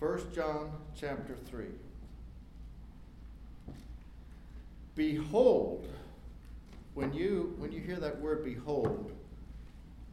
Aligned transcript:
1 0.00 0.32
John 0.34 0.72
chapter 0.96 1.36
3. 1.46 1.66
Behold, 4.96 5.86
when 6.94 7.12
you 7.12 7.54
when 7.58 7.70
you 7.70 7.80
hear 7.80 8.00
that 8.00 8.20
word 8.20 8.44
behold, 8.44 9.12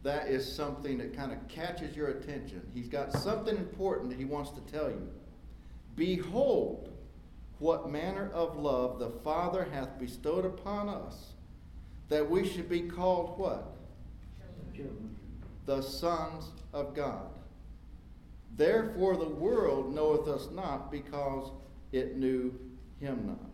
that 0.03 0.27
is 0.27 0.51
something 0.51 0.97
that 0.97 1.15
kind 1.15 1.31
of 1.31 1.47
catches 1.47 1.95
your 1.95 2.07
attention. 2.07 2.61
He's 2.73 2.87
got 2.87 3.13
something 3.13 3.55
important 3.55 4.09
that 4.09 4.17
he 4.17 4.25
wants 4.25 4.51
to 4.51 4.61
tell 4.61 4.89
you. 4.89 5.07
Behold, 5.95 6.89
what 7.59 7.91
manner 7.91 8.31
of 8.33 8.57
love 8.57 8.97
the 8.97 9.11
Father 9.23 9.67
hath 9.71 9.99
bestowed 9.99 10.45
upon 10.45 10.89
us, 10.89 11.33
that 12.09 12.27
we 12.27 12.47
should 12.47 12.67
be 12.67 12.81
called 12.81 13.37
what? 13.37 13.75
The 15.67 15.81
sons 15.81 16.49
of 16.73 16.95
God. 16.95 17.27
Therefore 18.57 19.15
the 19.15 19.29
world 19.29 19.93
knoweth 19.93 20.27
us 20.27 20.47
not 20.51 20.91
because 20.91 21.51
it 21.91 22.17
knew 22.17 22.53
him 22.99 23.27
not. 23.27 23.51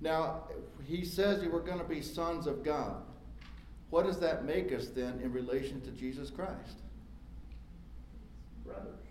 Now, 0.00 0.48
he 0.84 1.04
says 1.04 1.40
that 1.40 1.52
we're 1.52 1.60
going 1.60 1.78
to 1.78 1.84
be 1.84 2.02
sons 2.02 2.48
of 2.48 2.64
God. 2.64 3.02
What 3.92 4.06
does 4.06 4.18
that 4.20 4.46
make 4.46 4.72
us 4.72 4.88
then 4.88 5.20
in 5.22 5.34
relation 5.34 5.82
to 5.82 5.90
Jesus 5.90 6.30
Christ? 6.30 6.78
Brothers. 8.64 9.04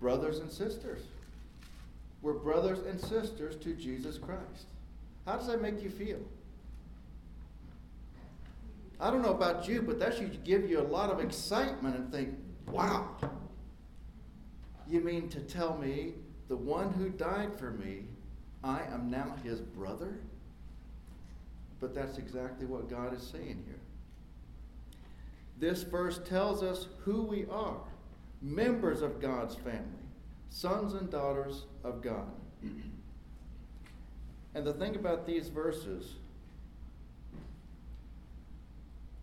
Brothers 0.00 0.38
and 0.40 0.50
sisters. 0.50 1.02
We're 2.20 2.32
brothers 2.32 2.80
and 2.80 3.00
sisters 3.00 3.54
to 3.62 3.74
Jesus 3.74 4.18
Christ. 4.18 4.66
How 5.26 5.36
does 5.36 5.46
that 5.46 5.62
make 5.62 5.80
you 5.80 5.90
feel? 5.90 6.18
I 8.98 9.12
don't 9.12 9.22
know 9.22 9.30
about 9.30 9.68
you, 9.68 9.80
but 9.80 10.00
that 10.00 10.16
should 10.16 10.42
give 10.42 10.68
you 10.68 10.80
a 10.80 10.88
lot 10.88 11.10
of 11.10 11.20
excitement 11.20 11.94
and 11.94 12.10
think, 12.10 12.30
wow. 12.72 13.06
You 14.88 15.02
mean 15.02 15.28
to 15.28 15.38
tell 15.38 15.78
me 15.78 16.14
the 16.48 16.56
one 16.56 16.92
who 16.94 17.10
died 17.10 17.56
for 17.56 17.70
me, 17.70 18.06
I 18.64 18.82
am 18.92 19.08
now 19.08 19.36
his 19.44 19.60
brother? 19.60 20.18
But 21.80 21.94
that's 21.94 22.18
exactly 22.18 22.66
what 22.66 22.90
God 22.90 23.14
is 23.16 23.22
saying 23.22 23.62
here. 23.66 23.80
This 25.58 25.82
verse 25.82 26.20
tells 26.24 26.62
us 26.62 26.88
who 27.04 27.22
we 27.22 27.46
are 27.50 27.80
members 28.40 29.02
of 29.02 29.20
God's 29.20 29.56
family, 29.56 30.06
sons 30.50 30.94
and 30.94 31.10
daughters 31.10 31.64
of 31.82 32.00
God. 32.02 32.30
And 34.54 34.66
the 34.66 34.72
thing 34.72 34.96
about 34.96 35.26
these 35.26 35.48
verses, 35.48 36.14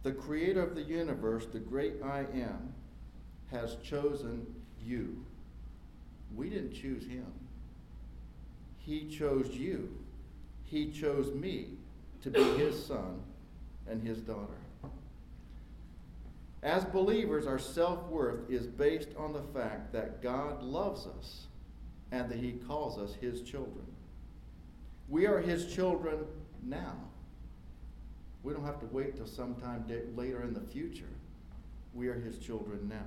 the 0.04 0.12
creator 0.12 0.62
of 0.62 0.76
the 0.76 0.84
universe, 0.84 1.46
the 1.46 1.60
great 1.60 1.96
I 2.04 2.20
am, 2.34 2.74
has 3.52 3.78
chosen 3.84 4.46
you. 4.84 5.24
We 6.36 6.50
didn't 6.50 6.74
choose 6.74 7.06
him. 7.06 7.32
He 8.78 9.08
chose 9.08 9.50
you. 9.50 9.90
He 10.64 10.92
chose 10.92 11.34
me 11.34 11.70
to 12.26 12.32
be 12.32 12.44
his 12.58 12.84
son 12.84 13.22
and 13.88 14.02
his 14.02 14.20
daughter. 14.20 14.58
As 16.64 16.84
believers, 16.84 17.46
our 17.46 17.60
self 17.60 18.04
worth 18.08 18.50
is 18.50 18.66
based 18.66 19.10
on 19.16 19.32
the 19.32 19.44
fact 19.54 19.94
that 19.94 20.24
God 20.24 20.64
loves 20.64 21.06
us 21.06 21.46
and 22.12 22.28
that 22.32 22.40
he 22.40 22.54
calls 22.54 22.98
us 22.98 23.14
his 23.22 23.44
children. 23.44 23.86
We 25.08 25.28
are 25.28 25.40
his 25.40 25.72
children 25.72 26.26
now. 26.64 26.96
We 28.42 28.54
don't 28.54 28.66
have 28.66 28.80
to 28.80 28.88
wait 28.88 29.18
till 29.18 29.28
sometime 29.28 29.86
later 30.16 30.42
in 30.42 30.56
the 30.56 30.62
future. 30.62 31.06
We 31.94 32.08
are 32.08 32.20
his 32.20 32.40
children 32.40 32.90
now. 32.90 33.06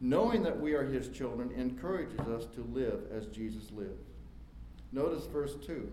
Knowing 0.00 0.42
that 0.42 0.58
we 0.58 0.72
are 0.72 0.84
his 0.84 1.08
children 1.10 1.52
encourages 1.52 2.18
us 2.18 2.46
to 2.56 2.62
live 2.72 3.02
as 3.12 3.26
Jesus 3.26 3.70
lived. 3.70 4.02
Notice 4.90 5.26
verse 5.26 5.54
2. 5.64 5.88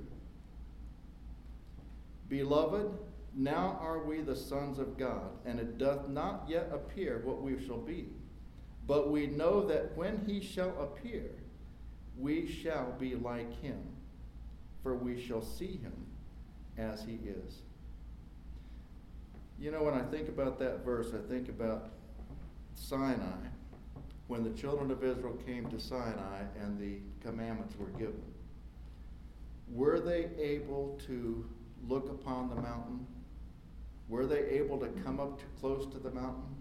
Beloved, 2.30 2.88
now 3.36 3.78
are 3.82 4.00
we 4.00 4.22
the 4.22 4.36
sons 4.36 4.80
of 4.80 4.98
God, 4.98 5.30
and 5.46 5.60
it 5.60 5.78
doth 5.78 6.08
not 6.08 6.46
yet 6.48 6.70
appear 6.72 7.22
what 7.24 7.42
we 7.42 7.64
shall 7.66 7.78
be. 7.78 8.08
But 8.88 9.12
we 9.12 9.28
know 9.28 9.66
that 9.68 9.96
when 9.98 10.24
he 10.26 10.42
shall 10.42 10.74
appear, 10.80 11.30
we 12.18 12.48
shall 12.48 12.94
be 13.00 13.16
like 13.16 13.62
him, 13.62 13.80
for 14.84 14.96
we 14.96 15.22
shall 15.22 15.42
see 15.42 15.80
him 15.82 15.94
as 16.78 17.04
he 17.04 17.20
is. 17.28 17.62
You 19.60 19.72
know, 19.72 19.84
when 19.84 19.94
I 19.94 20.04
think 20.04 20.30
about 20.30 20.60
that 20.60 20.84
verse, 20.86 21.08
I 21.14 21.30
think 21.30 21.50
about 21.50 21.90
Sinai, 22.74 23.48
when 24.28 24.44
the 24.44 24.50
children 24.52 24.92
of 24.92 25.04
Israel 25.04 25.38
came 25.46 25.70
to 25.70 25.80
Sinai 25.80 26.44
and 26.60 26.80
the 26.80 26.98
commandments 27.26 27.76
were 27.78 27.90
given. 27.98 28.22
Were 29.72 30.00
they 30.00 30.30
able 30.38 31.00
to 31.08 31.46
look 31.88 32.10
upon 32.10 32.50
the 32.50 32.56
mountain? 32.56 33.06
Were 34.08 34.26
they 34.26 34.42
able 34.50 34.78
to 34.80 34.88
come 35.04 35.20
up 35.20 35.40
too 35.40 35.48
close 35.60 35.92
to 35.94 36.00
the 36.00 36.12
mountain? 36.12 36.56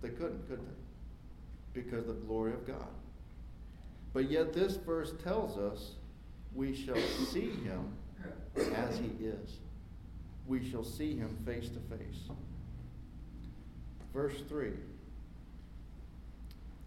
They 0.00 0.10
couldn't, 0.10 0.48
could 0.48 0.60
they? 0.60 1.80
Because 1.80 2.08
of 2.08 2.20
the 2.20 2.26
glory 2.26 2.52
of 2.52 2.66
God. 2.66 2.88
But 4.12 4.30
yet, 4.30 4.52
this 4.52 4.76
verse 4.76 5.12
tells 5.22 5.58
us 5.58 5.92
we 6.54 6.74
shall 6.74 7.00
see 7.30 7.50
him 7.50 7.92
as 8.74 8.98
he 8.98 9.24
is. 9.24 9.58
We 10.46 10.68
shall 10.68 10.84
see 10.84 11.14
him 11.14 11.36
face 11.44 11.68
to 11.68 11.96
face. 11.96 12.28
Verse 14.14 14.40
3 14.48 14.70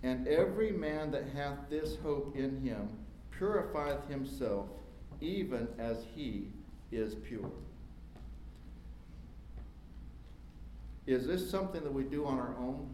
And 0.04 0.28
every 0.28 0.72
man 0.72 1.12
that 1.12 1.26
hath 1.36 1.70
this 1.70 1.98
hope 2.02 2.36
in 2.36 2.60
him 2.62 2.90
purifieth 3.38 4.08
himself, 4.10 4.68
even 5.22 5.68
as 5.78 6.04
he 6.16 6.48
is 6.92 7.16
pure. 7.16 7.52
Is 11.08 11.26
this 11.26 11.50
something 11.50 11.84
that 11.84 11.94
we 11.94 12.04
do 12.04 12.26
on 12.26 12.38
our 12.38 12.56
own? 12.60 12.94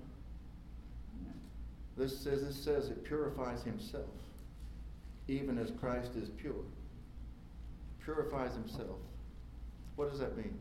This 1.97 2.17
says 2.17 2.43
this 2.43 2.55
says 2.55 2.89
it 2.89 3.03
purifies 3.03 3.63
himself, 3.63 4.05
even 5.27 5.57
as 5.57 5.71
Christ 5.71 6.11
is 6.15 6.29
pure. 6.29 6.63
Purifies 8.03 8.53
himself. 8.53 8.99
What 9.95 10.11
does 10.11 10.19
that 10.19 10.37
mean? 10.37 10.57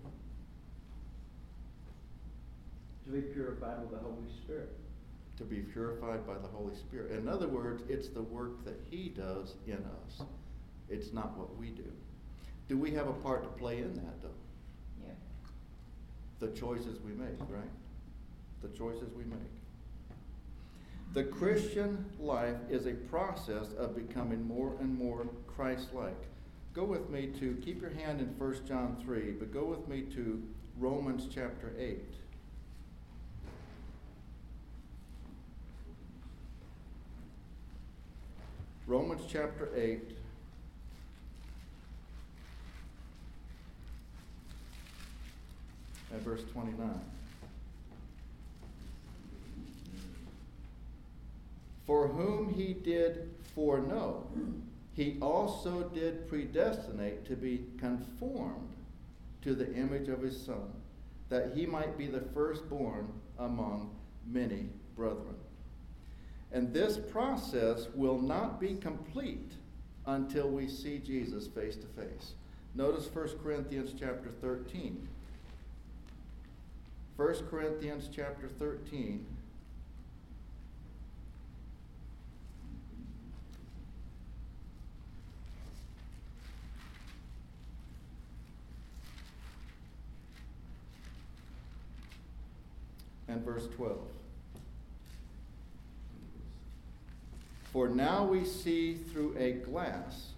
To 3.05 3.13
be 3.13 3.21
purified 3.21 3.81
with 3.81 3.91
the 3.91 3.99
Holy 3.99 4.29
Spirit. 4.43 4.71
To 5.37 5.45
be 5.45 5.59
purified 5.59 6.27
by 6.27 6.35
the 6.35 6.49
Holy 6.49 6.75
Spirit. 6.75 7.13
In 7.13 7.29
other 7.29 7.47
words, 7.47 7.83
it's 7.89 8.09
the 8.09 8.23
work 8.23 8.65
that 8.65 8.81
He 8.91 9.11
does 9.11 9.55
in 9.67 9.85
us. 10.07 10.23
It's 10.89 11.13
not 11.13 11.37
what 11.37 11.57
we 11.57 11.71
do. 11.71 11.91
Do 12.69 12.79
we 12.79 12.91
have 12.93 13.09
a 13.09 13.13
part 13.13 13.43
to 13.43 13.49
play 13.51 13.79
in 13.79 13.95
that, 13.95 14.23
though? 14.23 14.29
Yeah. 15.05 15.13
The 16.41 16.49
choices 16.49 16.99
we 17.01 17.13
make, 17.13 17.39
right? 17.49 17.71
The 18.63 18.69
choices 18.69 19.13
we 19.17 19.25
make. 19.25 19.39
The 21.13 21.25
Christian 21.25 22.05
life 22.19 22.57
is 22.69 22.87
a 22.87 22.93
process 22.93 23.73
of 23.79 23.97
becoming 23.97 24.47
more 24.47 24.75
and 24.81 24.99
more 24.99 25.27
Christ 25.47 25.95
like. 25.95 26.17
Go 26.75 26.85
with 26.85 27.09
me 27.09 27.29
to, 27.39 27.57
keep 27.65 27.81
your 27.81 27.91
hand 27.91 28.21
in 28.21 28.27
1 28.39 28.67
John 28.67 28.99
3, 29.03 29.31
but 29.39 29.53
go 29.53 29.65
with 29.65 29.89
me 29.89 30.03
to 30.15 30.43
Romans 30.79 31.27
chapter 31.33 31.73
8. 31.79 32.03
Romans 38.87 39.23
chapter 39.27 39.71
8. 39.75 40.16
And 46.13 46.23
verse 46.23 46.43
29. 46.53 46.89
For 51.87 52.09
whom 52.09 52.53
he 52.53 52.75
did 52.75 53.31
foreknow, 53.55 54.27
he 54.95 55.19
also 55.21 55.89
did 55.95 56.29
predestinate 56.29 57.25
to 57.27 57.37
be 57.37 57.65
conformed 57.79 58.71
to 59.43 59.55
the 59.55 59.73
image 59.75 60.09
of 60.09 60.21
his 60.21 60.41
Son, 60.41 60.73
that 61.29 61.53
he 61.55 61.67
might 61.67 61.97
be 61.97 62.07
the 62.07 62.23
firstborn 62.35 63.09
among 63.39 63.91
many 64.27 64.69
brethren. 64.97 65.37
And 66.53 66.73
this 66.73 66.97
process 66.97 67.87
will 67.95 68.19
not 68.19 68.61
be 68.61 68.75
complete 68.75 69.53
until 70.07 70.49
we 70.49 70.69
see 70.69 70.99
Jesus 70.99 71.47
face 71.47 71.77
to 71.77 71.87
face. 71.89 72.33
Notice 72.75 73.09
1 73.13 73.39
Corinthians 73.43 73.95
chapter 73.99 74.31
13. 74.41 75.09
1 77.17 77.35
Corinthians 77.51 78.11
chapter 78.15 78.47
13. 78.47 79.25
And 93.29 93.43
verse 93.43 93.67
12. 93.77 93.99
For 97.73 97.89
now 97.89 98.25
we 98.25 98.45
see 98.45 98.95
through 98.95 99.37
a 99.39 99.53
glass 99.53 100.33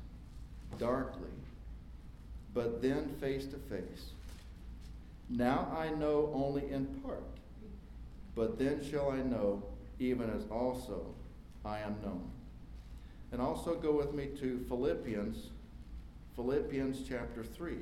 darkly, 0.78 1.22
but 2.54 2.80
then 2.80 3.08
face 3.20 3.46
to 3.46 3.56
face. 3.56 4.10
Now 5.28 5.68
I 5.76 5.90
know 5.90 6.30
only 6.34 6.70
in 6.70 6.86
part, 7.04 7.22
but 8.34 8.58
then 8.58 8.82
shall 8.82 9.10
I 9.10 9.18
know, 9.18 9.62
even 9.98 10.30
as 10.30 10.44
also 10.50 11.14
I 11.64 11.80
am 11.80 11.96
known. 12.02 12.30
And 13.30 13.42
also 13.42 13.74
go 13.74 13.92
with 13.92 14.14
me 14.14 14.28
to 14.40 14.64
Philippians, 14.68 15.50
Philippians 16.34 17.02
chapter 17.06 17.44
3, 17.44 17.76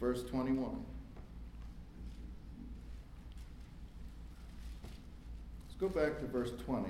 verse 0.00 0.24
21. 0.24 0.84
Let's 5.68 5.74
go 5.78 5.88
back 5.88 6.18
to 6.18 6.26
verse 6.26 6.50
20. 6.66 6.88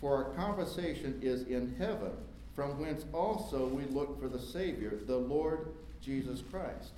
For 0.00 0.14
our 0.16 0.30
conversation 0.34 1.18
is 1.22 1.42
in 1.42 1.74
heaven 1.76 2.12
from 2.54 2.78
whence 2.78 3.04
also 3.12 3.66
we 3.66 3.84
look 3.84 4.20
for 4.20 4.28
the 4.28 4.38
Savior, 4.38 4.98
the 5.06 5.16
Lord 5.16 5.68
Jesus 6.02 6.42
Christ, 6.50 6.92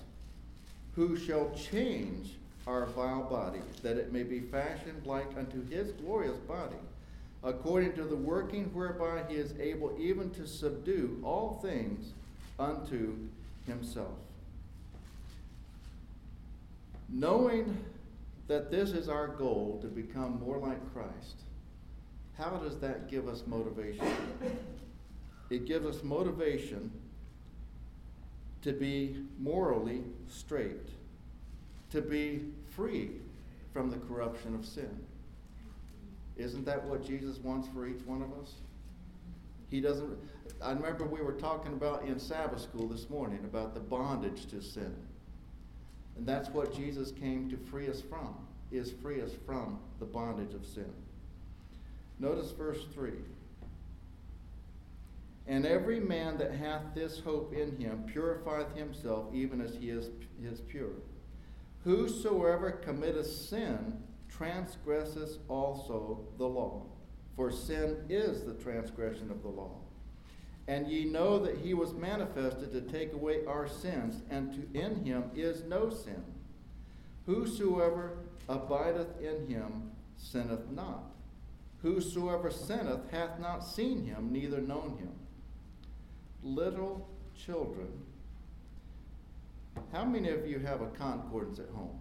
who 0.95 1.17
shall 1.17 1.51
change 1.55 2.33
our 2.67 2.87
vile 2.87 3.25
body, 3.25 3.61
that 3.83 3.97
it 3.97 4.13
may 4.13 4.23
be 4.23 4.41
fashioned 4.41 5.07
like 5.07 5.37
unto 5.37 5.67
his 5.69 5.93
glorious 5.93 6.37
body, 6.39 6.77
according 7.43 7.93
to 7.95 8.05
the 8.05 8.17
working 8.17 8.65
whereby 8.73 9.23
he 9.29 9.37
is 9.37 9.53
able 9.61 9.95
even 9.99 10.31
to 10.31 10.47
subdue 10.47 11.21
all 11.23 11.61
things 11.63 12.13
unto 12.59 13.17
himself. 13.67 14.19
Knowing 17.11 17.85
that 18.49 18.71
this 18.71 18.91
is 18.91 19.09
our 19.09 19.29
goal 19.29 19.79
to 19.83 19.89
become 19.89 20.41
more 20.41 20.59
like 20.59 20.81
Christ, 20.95 21.37
how 22.39 22.51
does 22.51 22.79
that 22.79 23.11
give 23.11 23.29
us 23.29 23.43
motivation? 23.47 24.07
It 25.51 25.67
gives 25.67 25.87
us 25.87 26.03
motivation 26.03 26.91
to 28.63 28.73
be 28.73 29.17
morally 29.39 30.03
straight, 30.29 30.89
to 31.91 32.01
be 32.01 32.45
free 32.75 33.11
from 33.73 33.91
the 33.91 33.97
corruption 33.97 34.55
of 34.55 34.65
sin. 34.65 35.05
Isn't 36.37 36.65
that 36.65 36.85
what 36.85 37.05
Jesus 37.05 37.39
wants 37.39 37.69
for 37.69 37.87
each 37.87 38.05
one 38.07 38.23
of 38.23 38.33
us? 38.43 38.55
He 39.69 39.81
doesn't. 39.81 40.19
I 40.63 40.73
remember 40.73 41.05
we 41.05 41.21
were 41.21 41.33
talking 41.33 41.73
about 41.73 42.05
in 42.05 42.19
Sabbath 42.19 42.61
school 42.61 42.89
this 42.89 43.09
morning 43.11 43.41
about 43.45 43.75
the 43.75 43.81
bondage 43.81 44.47
to 44.47 44.63
sin. 44.63 44.95
And 46.17 46.27
that's 46.27 46.49
what 46.51 46.75
Jesus 46.75 47.11
came 47.11 47.51
to 47.51 47.57
free 47.57 47.89
us 47.89 48.01
from, 48.01 48.35
is 48.71 48.93
free 49.03 49.21
us 49.21 49.33
from 49.47 49.79
the 49.99 50.05
bondage 50.05 50.55
of 50.55 50.65
sin. 50.65 50.93
Notice 52.19 52.53
verse 52.53 52.85
3. 52.95 53.13
And 55.47 55.67
every 55.67 56.01
man 56.01 56.39
that 56.39 56.53
hath 56.53 56.95
this 56.95 57.21
hope 57.21 57.53
in 57.53 57.77
him 57.77 58.05
purifieth 58.07 58.75
himself 58.75 59.27
even 59.35 59.61
as 59.61 59.75
he 59.75 59.91
is, 59.91 60.09
is 60.43 60.61
pure. 60.61 60.95
Whosoever 61.85 62.71
committeth 62.73 63.31
sin 63.31 64.03
transgresseth 64.31 65.39
also 65.49 66.27
the 66.39 66.47
law, 66.47 66.87
for 67.37 67.51
sin 67.51 67.99
is 68.09 68.45
the 68.45 68.55
transgression 68.55 69.31
of 69.31 69.43
the 69.43 69.49
law. 69.49 69.77
And 70.67 70.89
ye 70.89 71.05
know 71.05 71.39
that 71.41 71.59
he 71.59 71.75
was 71.75 71.93
manifested 71.93 72.73
to 72.73 72.81
take 72.81 73.13
away 73.13 73.45
our 73.47 73.69
sins, 73.69 74.23
and 74.31 74.55
to, 74.55 74.81
in 74.81 75.05
him 75.05 75.25
is 75.35 75.63
no 75.65 75.91
sin. 75.91 76.25
Whosoever 77.27 78.17
abideth 78.49 79.21
in 79.21 79.47
him 79.47 79.91
sinneth 80.17 80.71
not. 80.71 81.05
Whosoever 81.83 82.51
sinneth 82.51 83.11
hath 83.11 83.39
not 83.39 83.61
seen 83.61 84.07
him, 84.07 84.33
neither 84.33 84.63
known 84.63 84.97
him 84.99 85.13
little 86.45 87.09
children. 87.35 87.89
How 89.93 90.05
many 90.05 90.29
of 90.29 90.47
you 90.47 90.59
have 90.61 90.83
a 90.83 90.87
concordance 90.89 91.59
at 91.59 91.69
home? 91.71 91.99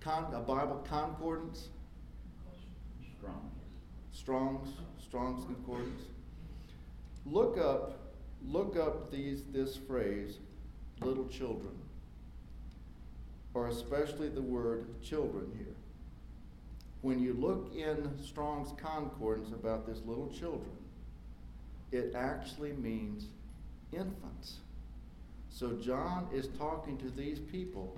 Con- 0.00 0.32
a 0.34 0.40
Bible 0.40 0.84
concordance? 0.88 1.70
Strong. 3.18 3.50
Strong's, 4.12 4.68
Strong's 5.02 5.44
concordance. 5.46 6.02
Look 7.24 7.58
up, 7.58 8.14
look 8.44 8.76
up 8.76 9.10
these 9.10 9.42
this 9.52 9.76
phrase, 9.76 10.38
little 11.00 11.26
children, 11.26 11.74
or 13.54 13.66
especially 13.68 14.28
the 14.28 14.42
word 14.42 15.02
children 15.02 15.50
here. 15.56 15.74
When 17.02 17.18
you 17.18 17.34
look 17.34 17.74
in 17.74 18.10
Strong's 18.22 18.72
concordance 18.80 19.50
about 19.50 19.86
this 19.86 20.02
little 20.06 20.28
children, 20.28 20.70
it 21.92 22.14
actually 22.14 22.72
means 22.72 23.26
infants. 23.92 24.58
So 25.48 25.72
John 25.72 26.28
is 26.32 26.48
talking 26.58 26.98
to 26.98 27.10
these 27.10 27.38
people. 27.38 27.96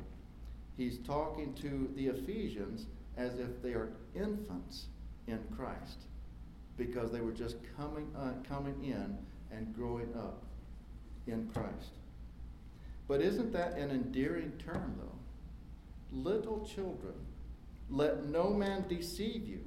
He's 0.77 0.99
talking 0.99 1.55
to 1.55 1.91
the 1.97 2.07
Ephesians 2.09 2.87
as 3.17 3.39
if 3.39 3.63
they 3.63 3.73
are 3.73 3.89
infants 4.15 4.87
in 5.27 5.41
Christ 5.57 5.99
because 6.77 7.11
they 7.11 7.21
were 7.21 7.33
just 7.33 7.57
coming, 7.77 8.09
uh, 8.17 8.35
coming 8.49 8.85
in 8.85 9.19
and 9.51 9.75
growing 9.75 10.15
up 10.15 10.45
in 11.27 11.49
Christ. 11.53 11.91
But 13.09 13.21
isn't 13.23 13.53
that 13.53 13.73
an 13.73 13.91
endearing 13.91 14.53
term, 14.65 14.95
though? 14.99 15.19
Little 16.13 16.65
children, 16.65 17.15
let 17.91 18.27
no 18.27 18.51
man 18.51 18.85
deceive 18.89 19.49
you. 19.49 19.65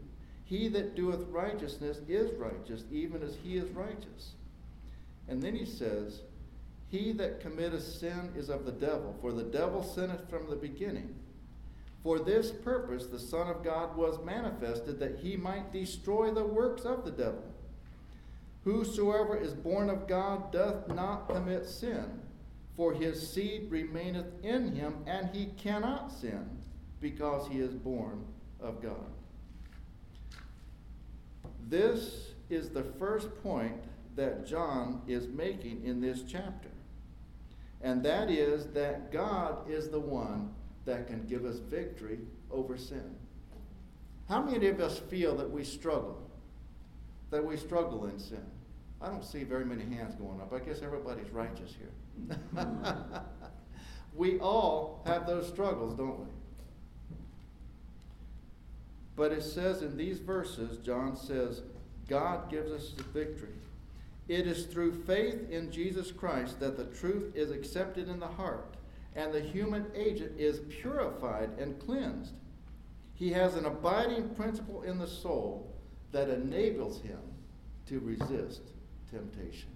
He 0.51 0.67
that 0.67 0.97
doeth 0.97 1.29
righteousness 1.29 2.01
is 2.09 2.37
righteous, 2.37 2.83
even 2.91 3.23
as 3.23 3.37
he 3.41 3.55
is 3.55 3.69
righteous. 3.69 4.33
And 5.29 5.41
then 5.41 5.55
he 5.55 5.65
says, 5.65 6.23
He 6.89 7.13
that 7.13 7.39
committeth 7.39 7.83
sin 7.83 8.33
is 8.35 8.49
of 8.49 8.65
the 8.65 8.73
devil, 8.73 9.15
for 9.21 9.31
the 9.31 9.45
devil 9.45 9.81
sinneth 9.81 10.29
from 10.29 10.49
the 10.49 10.57
beginning. 10.57 11.15
For 12.03 12.19
this 12.19 12.51
purpose 12.51 13.05
the 13.05 13.17
Son 13.17 13.47
of 13.47 13.63
God 13.63 13.95
was 13.95 14.25
manifested, 14.25 14.99
that 14.99 15.19
he 15.19 15.37
might 15.37 15.71
destroy 15.71 16.31
the 16.31 16.43
works 16.43 16.81
of 16.81 17.05
the 17.05 17.11
devil. 17.11 17.45
Whosoever 18.65 19.37
is 19.37 19.53
born 19.53 19.89
of 19.89 20.05
God 20.05 20.51
doth 20.51 20.89
not 20.89 21.29
commit 21.29 21.65
sin, 21.65 22.19
for 22.75 22.91
his 22.91 23.31
seed 23.31 23.71
remaineth 23.71 24.43
in 24.43 24.75
him, 24.75 24.95
and 25.07 25.29
he 25.33 25.45
cannot 25.55 26.11
sin, 26.11 26.45
because 26.99 27.47
he 27.47 27.61
is 27.61 27.73
born 27.73 28.25
of 28.59 28.81
God. 28.81 29.13
This 31.69 32.33
is 32.49 32.69
the 32.69 32.83
first 32.83 33.29
point 33.41 33.75
that 34.15 34.45
John 34.45 35.01
is 35.07 35.27
making 35.27 35.83
in 35.85 36.01
this 36.01 36.23
chapter. 36.27 36.69
And 37.81 38.03
that 38.03 38.29
is 38.29 38.67
that 38.67 39.11
God 39.11 39.69
is 39.69 39.89
the 39.89 39.99
one 39.99 40.53
that 40.85 41.07
can 41.07 41.25
give 41.27 41.45
us 41.45 41.57
victory 41.57 42.19
over 42.51 42.77
sin. 42.77 43.15
How 44.27 44.41
many 44.41 44.67
of 44.67 44.79
us 44.79 44.99
feel 44.99 45.35
that 45.37 45.49
we 45.49 45.63
struggle? 45.63 46.29
That 47.31 47.43
we 47.43 47.57
struggle 47.57 48.05
in 48.05 48.19
sin? 48.19 48.45
I 49.01 49.07
don't 49.07 49.23
see 49.25 49.43
very 49.43 49.65
many 49.65 49.83
hands 49.83 50.15
going 50.15 50.39
up. 50.41 50.53
I 50.53 50.59
guess 50.59 50.81
everybody's 50.83 51.29
righteous 51.31 51.75
here. 51.75 52.37
we 54.15 54.39
all 54.39 55.01
have 55.05 55.25
those 55.25 55.47
struggles, 55.47 55.95
don't 55.95 56.19
we? 56.19 56.27
But 59.21 59.33
it 59.33 59.43
says 59.43 59.83
in 59.83 59.97
these 59.97 60.17
verses, 60.17 60.79
John 60.79 61.15
says, 61.15 61.61
God 62.09 62.49
gives 62.49 62.71
us 62.71 62.89
the 62.97 63.03
victory. 63.03 63.53
It 64.27 64.47
is 64.47 64.65
through 64.65 65.03
faith 65.03 65.47
in 65.51 65.71
Jesus 65.71 66.11
Christ 66.11 66.59
that 66.59 66.75
the 66.75 66.85
truth 66.85 67.35
is 67.35 67.51
accepted 67.51 68.09
in 68.09 68.19
the 68.19 68.25
heart 68.25 68.77
and 69.15 69.31
the 69.31 69.39
human 69.39 69.85
agent 69.93 70.39
is 70.39 70.61
purified 70.81 71.51
and 71.59 71.79
cleansed. 71.79 72.33
He 73.13 73.29
has 73.33 73.53
an 73.53 73.65
abiding 73.65 74.29
principle 74.29 74.81
in 74.81 74.97
the 74.97 75.05
soul 75.05 75.71
that 76.11 76.27
enables 76.27 76.99
him 77.01 77.21
to 77.89 77.99
resist 77.99 78.71
temptation. 79.11 79.69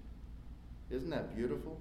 Isn't 0.89 1.11
that 1.11 1.35
beautiful? 1.35 1.79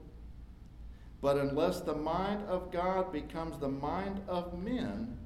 But 1.23 1.39
unless 1.39 1.81
the 1.81 1.97
mind 1.97 2.45
of 2.47 2.71
God 2.71 3.11
becomes 3.11 3.59
the 3.59 3.71
mind 3.71 4.21
of 4.29 4.63
men, 4.63 5.17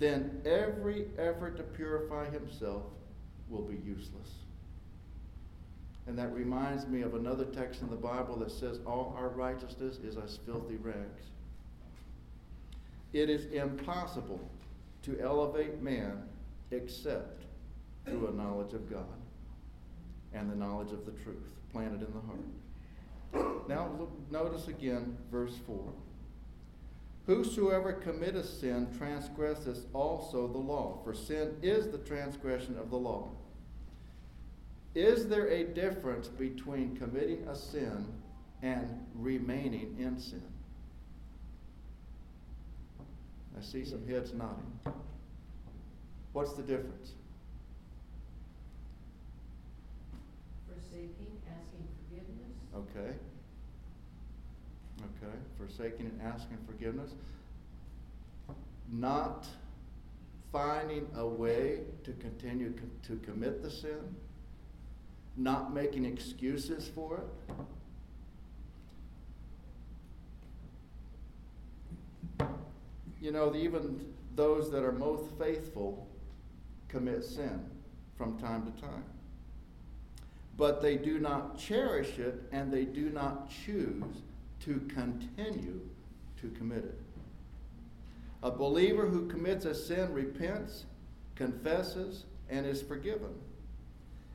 then 0.00 0.40
every 0.46 1.06
effort 1.18 1.56
to 1.58 1.62
purify 1.62 2.28
himself 2.30 2.82
will 3.48 3.62
be 3.62 3.76
useless. 3.76 4.30
And 6.06 6.18
that 6.18 6.34
reminds 6.34 6.86
me 6.86 7.02
of 7.02 7.14
another 7.14 7.44
text 7.44 7.82
in 7.82 7.90
the 7.90 7.96
Bible 7.96 8.36
that 8.38 8.50
says, 8.50 8.80
All 8.86 9.14
our 9.16 9.28
righteousness 9.28 9.98
is 9.98 10.16
as 10.16 10.38
filthy 10.44 10.76
rags. 10.76 11.24
It 13.12 13.28
is 13.28 13.52
impossible 13.52 14.40
to 15.02 15.20
elevate 15.20 15.82
man 15.82 16.22
except 16.70 17.42
through 18.06 18.28
a 18.28 18.32
knowledge 18.32 18.72
of 18.72 18.90
God 18.90 19.04
and 20.32 20.50
the 20.50 20.56
knowledge 20.56 20.92
of 20.92 21.04
the 21.04 21.12
truth 21.12 21.44
planted 21.72 22.02
in 22.02 22.12
the 22.12 22.20
heart. 22.20 23.68
Now, 23.68 23.90
look, 23.98 24.10
notice 24.30 24.68
again 24.68 25.16
verse 25.30 25.54
4. 25.66 25.76
Whosoever 27.26 27.92
committeth 27.92 28.48
sin 28.48 28.88
transgresseth 28.96 29.86
also 29.92 30.48
the 30.48 30.58
law, 30.58 31.00
for 31.04 31.14
sin 31.14 31.56
is 31.62 31.88
the 31.88 31.98
transgression 31.98 32.76
of 32.78 32.90
the 32.90 32.96
law. 32.96 33.30
Is 34.94 35.28
there 35.28 35.46
a 35.46 35.64
difference 35.64 36.26
between 36.26 36.96
committing 36.96 37.46
a 37.46 37.54
sin 37.54 38.06
and 38.62 39.06
remaining 39.14 39.96
in 39.98 40.18
sin? 40.18 40.42
I 43.56 43.62
see 43.62 43.84
some 43.84 44.06
heads 44.08 44.32
nodding. 44.32 44.80
What's 46.32 46.54
the 46.54 46.62
difference? 46.62 47.12
Forsaking, 50.66 51.40
asking 51.46 51.86
forgiveness. 52.08 52.56
Okay. 52.74 53.14
Forsaking 55.60 56.06
and 56.06 56.20
asking 56.22 56.58
forgiveness. 56.66 57.10
Not 58.90 59.46
finding 60.52 61.06
a 61.16 61.26
way 61.26 61.80
to 62.04 62.12
continue 62.12 62.72
to 63.06 63.16
commit 63.16 63.62
the 63.62 63.70
sin. 63.70 64.16
Not 65.36 65.74
making 65.74 66.06
excuses 66.06 66.88
for 66.88 67.22
it. 72.38 72.46
You 73.20 73.32
know, 73.32 73.54
even 73.54 74.06
those 74.34 74.70
that 74.70 74.82
are 74.82 74.92
most 74.92 75.24
faithful 75.38 76.06
commit 76.88 77.22
sin 77.22 77.60
from 78.16 78.38
time 78.38 78.72
to 78.72 78.80
time. 78.80 79.04
But 80.56 80.80
they 80.80 80.96
do 80.96 81.18
not 81.18 81.58
cherish 81.58 82.18
it 82.18 82.42
and 82.50 82.72
they 82.72 82.84
do 82.84 83.10
not 83.10 83.50
choose 83.64 84.22
to 84.60 84.80
continue 84.88 85.80
to 86.40 86.48
commit 86.50 86.84
it. 86.84 87.00
A 88.42 88.50
believer 88.50 89.06
who 89.06 89.28
commits 89.28 89.64
a 89.64 89.74
sin 89.74 90.12
repents, 90.12 90.84
confesses, 91.34 92.24
and 92.48 92.66
is 92.66 92.82
forgiven. 92.82 93.34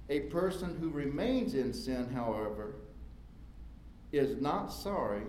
A 0.10 0.22
person 0.22 0.78
who 0.80 0.90
remains 0.90 1.56
in 1.56 1.74
sin, 1.74 2.10
however, 2.14 2.76
is 4.12 4.40
not 4.40 4.68
sorry 4.68 5.24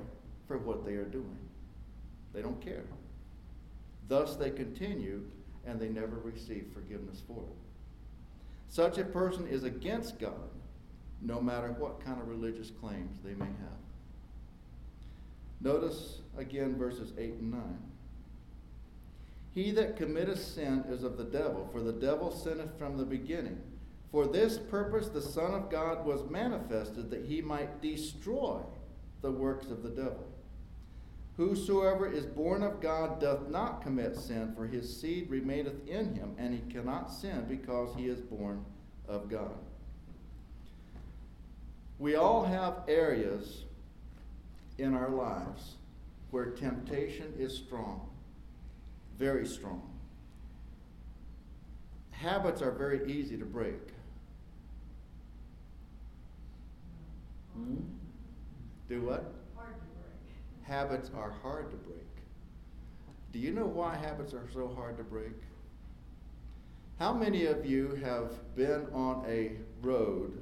for 0.47 0.59
what 0.59 0.85
they 0.85 0.93
are 0.93 1.05
doing. 1.05 1.39
They 2.35 2.43
don't 2.43 2.61
care. 2.61 2.85
Thus, 4.09 4.37
they 4.37 4.51
continue 4.51 5.23
and 5.67 5.81
they 5.81 5.89
never 5.89 6.19
receive 6.19 6.67
forgiveness 6.73 7.23
for 7.27 7.43
it. 7.43 7.57
Such 8.69 8.99
a 8.99 9.05
person 9.05 9.47
is 9.49 9.65
against 9.65 10.19
God, 10.19 10.51
no 11.23 11.41
matter 11.41 11.75
what 11.79 12.05
kind 12.05 12.21
of 12.21 12.29
religious 12.29 12.71
claims 12.71 13.19
they 13.25 13.35
may 13.35 13.47
have. 13.47 13.86
Notice 15.61 16.21
again 16.37 16.77
verses 16.77 17.13
8 17.19 17.35
and 17.35 17.53
9. 17.53 17.63
He 19.53 19.71
that 19.73 19.97
committeth 19.97 20.43
sin 20.43 20.85
is 20.89 21.03
of 21.03 21.17
the 21.17 21.25
devil, 21.25 21.69
for 21.73 21.81
the 21.81 21.93
devil 21.93 22.31
sinneth 22.31 22.79
from 22.79 22.99
the 22.99 23.07
beginning. 23.07 23.59
For 24.13 24.27
this 24.27 24.59
purpose 24.59 25.09
the 25.09 25.23
Son 25.23 25.55
of 25.55 25.71
God 25.71 26.05
was 26.05 26.29
manifested, 26.31 27.11
that 27.11 27.25
he 27.25 27.41
might 27.41 27.81
destroy 27.81 28.61
the 29.23 29.31
works 29.31 29.71
of 29.71 29.83
the 29.83 29.89
devil. 29.89 30.27
Whosoever 31.37 32.11
is 32.11 32.25
born 32.25 32.63
of 32.63 32.81
God 32.81 33.21
doth 33.21 33.49
not 33.49 33.83
commit 33.83 34.17
sin, 34.17 34.53
for 34.55 34.67
his 34.67 35.01
seed 35.01 35.29
remaineth 35.29 35.87
in 35.87 36.15
him, 36.15 36.35
and 36.39 36.55
he 36.55 36.61
cannot 36.73 37.13
sin 37.13 37.45
because 37.49 37.95
he 37.95 38.07
is 38.07 38.21
born 38.21 38.65
of 39.07 39.29
God. 39.29 39.57
We 41.99 42.15
all 42.15 42.45
have 42.45 42.83
areas 42.89 43.65
in 44.79 44.95
our 44.95 45.09
lives 45.09 45.77
where 46.31 46.47
temptation 46.47 47.33
is 47.39 47.57
strong, 47.57 48.09
very 49.19 49.47
strong. 49.47 49.83
Habits 52.11 52.63
are 52.63 52.73
very 52.73 53.11
easy 53.11 53.37
to 53.37 53.45
break. 53.45 53.81
Hmm? 57.55 57.77
Do 58.89 59.03
what? 59.03 59.35
Hard 59.55 59.75
to 59.75 59.87
break. 59.99 60.63
Habits 60.63 61.11
are 61.17 61.31
hard 61.43 61.71
to 61.71 61.77
break. 61.77 61.97
Do 63.33 63.39
you 63.39 63.53
know 63.53 63.67
why 63.67 63.97
habits 63.97 64.33
are 64.33 64.49
so 64.53 64.69
hard 64.75 64.97
to 64.99 65.05
break? 65.05 65.35
How 66.99 67.13
many 67.13 67.45
of 67.47 67.67
you 67.67 68.01
have 68.03 68.55
been 68.57 68.87
on 68.95 69.25
a 69.29 69.53
road 69.83 70.41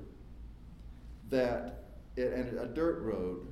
that, 1.30 1.84
and 2.16 2.58
a 2.58 2.66
dirt 2.66 3.02
road, 3.02 3.48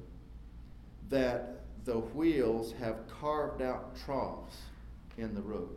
that 1.12 1.61
the 1.85 1.99
wheels 1.99 2.73
have 2.81 3.07
carved 3.09 3.62
out 3.62 3.97
troughs 4.04 4.57
in 5.16 5.35
the 5.35 5.42
road? 5.42 5.76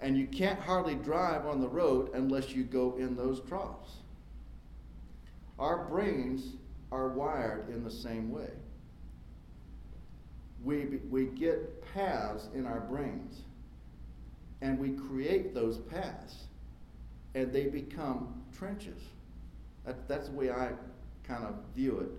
And 0.00 0.16
you 0.16 0.26
can't 0.26 0.58
hardly 0.58 0.94
drive 0.96 1.46
on 1.46 1.60
the 1.60 1.68
road 1.68 2.10
unless 2.14 2.50
you 2.50 2.64
go 2.64 2.96
in 2.96 3.14
those 3.14 3.40
troughs. 3.40 3.90
Our 5.58 5.84
brains 5.84 6.56
are 6.90 7.08
wired 7.08 7.68
in 7.68 7.84
the 7.84 7.90
same 7.90 8.30
way 8.32 8.50
we, 10.64 10.98
we 11.10 11.26
get 11.26 11.82
paths 11.92 12.48
in 12.54 12.66
our 12.66 12.80
brains 12.80 13.42
and 14.60 14.78
we 14.78 14.90
create 14.90 15.54
those 15.54 15.78
paths 15.78 16.44
and 17.34 17.52
they 17.52 17.64
become 17.64 18.42
trenches. 18.56 19.02
That, 19.84 20.08
that's 20.08 20.28
the 20.28 20.34
way 20.34 20.50
I 20.50 20.70
kind 21.26 21.44
of 21.44 21.54
view 21.74 21.98
it. 21.98 22.10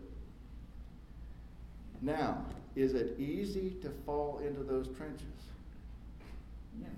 Now, 2.03 2.45
is 2.75 2.93
it 2.93 3.17
easy 3.19 3.77
to 3.81 3.89
fall 4.05 4.41
into 4.45 4.61
those 4.61 4.89
trenches? 4.95 5.25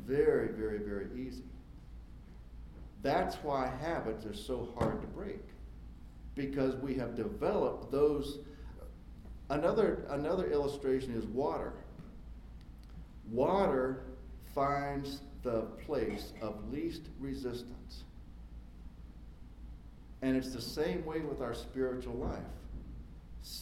Very, 0.05 0.49
very, 0.49 0.79
very 0.79 1.07
easy. 1.15 1.43
That's 3.01 3.35
why 3.37 3.71
habits 3.81 4.25
are 4.25 4.33
so 4.33 4.69
hard 4.77 5.01
to 5.01 5.07
break 5.07 5.41
because 6.35 6.75
we 6.75 6.95
have 6.95 7.15
developed 7.15 7.91
those 7.91 8.39
Another, 9.49 10.05
another 10.09 10.49
illustration 10.51 11.13
is 11.13 11.25
water. 11.25 11.73
Water 13.29 14.01
finds 14.55 15.21
the 15.43 15.61
place 15.85 16.33
of 16.41 16.71
least 16.71 17.03
resistance. 17.19 18.03
And 20.21 20.35
it's 20.35 20.53
the 20.53 20.61
same 20.61 21.05
way 21.05 21.19
with 21.19 21.41
our 21.41 21.53
spiritual 21.53 22.15
life. 22.15 22.39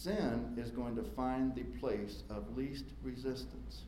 Sin 0.04 0.54
is 0.58 0.70
going 0.70 0.98
to 0.98 1.02
find 1.02 1.56
the 1.56 1.64
place 1.80 2.24
of 2.30 2.58
least 2.58 2.84
resistance. 3.02 3.84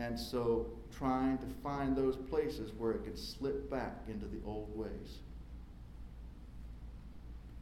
And 0.00 0.18
so 0.18 0.66
trying 0.98 1.38
to 1.38 1.46
find 1.62 1.96
those 1.96 2.16
places 2.16 2.72
where 2.76 2.90
it 2.90 3.04
could 3.04 3.16
slip 3.16 3.70
back 3.70 3.98
into 4.08 4.26
the 4.26 4.38
old 4.44 4.76
ways. 4.76 5.18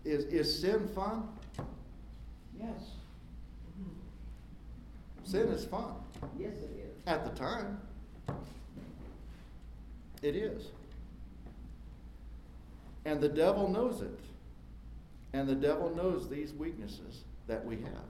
Is, 0.07 0.25
is 0.25 0.59
sin 0.59 0.89
fun? 0.95 1.29
Yes. 2.59 2.93
Sin 5.25 5.49
is 5.49 5.67
fun. 5.67 5.97
Yes, 6.39 6.55
it 6.55 6.71
is. 6.79 7.07
At 7.07 7.25
the 7.25 7.39
time, 7.39 7.79
it 10.23 10.35
is. 10.35 10.69
And 13.05 13.21
the 13.21 13.29
devil 13.29 13.69
knows 13.69 14.01
it. 14.01 14.19
And 15.35 15.47
the 15.47 15.55
devil 15.55 15.95
knows 15.95 16.27
these 16.31 16.55
weaknesses 16.55 17.25
that 17.51 17.67
we 17.67 17.75
have. 17.77 18.09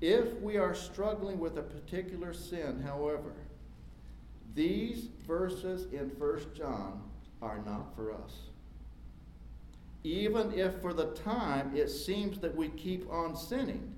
If 0.00 0.40
we 0.40 0.56
are 0.58 0.74
struggling 0.74 1.40
with 1.40 1.58
a 1.58 1.62
particular 1.62 2.32
sin, 2.32 2.80
however, 2.86 3.32
these 4.54 5.08
verses 5.26 5.92
in 5.92 6.10
1 6.18 6.40
John 6.56 7.02
are 7.42 7.58
not 7.66 7.96
for 7.96 8.12
us. 8.12 8.32
Even 10.04 10.52
if 10.56 10.80
for 10.80 10.92
the 10.92 11.06
time 11.24 11.74
it 11.74 11.88
seems 11.88 12.38
that 12.38 12.54
we 12.54 12.68
keep 12.68 13.10
on 13.10 13.36
sinning, 13.36 13.92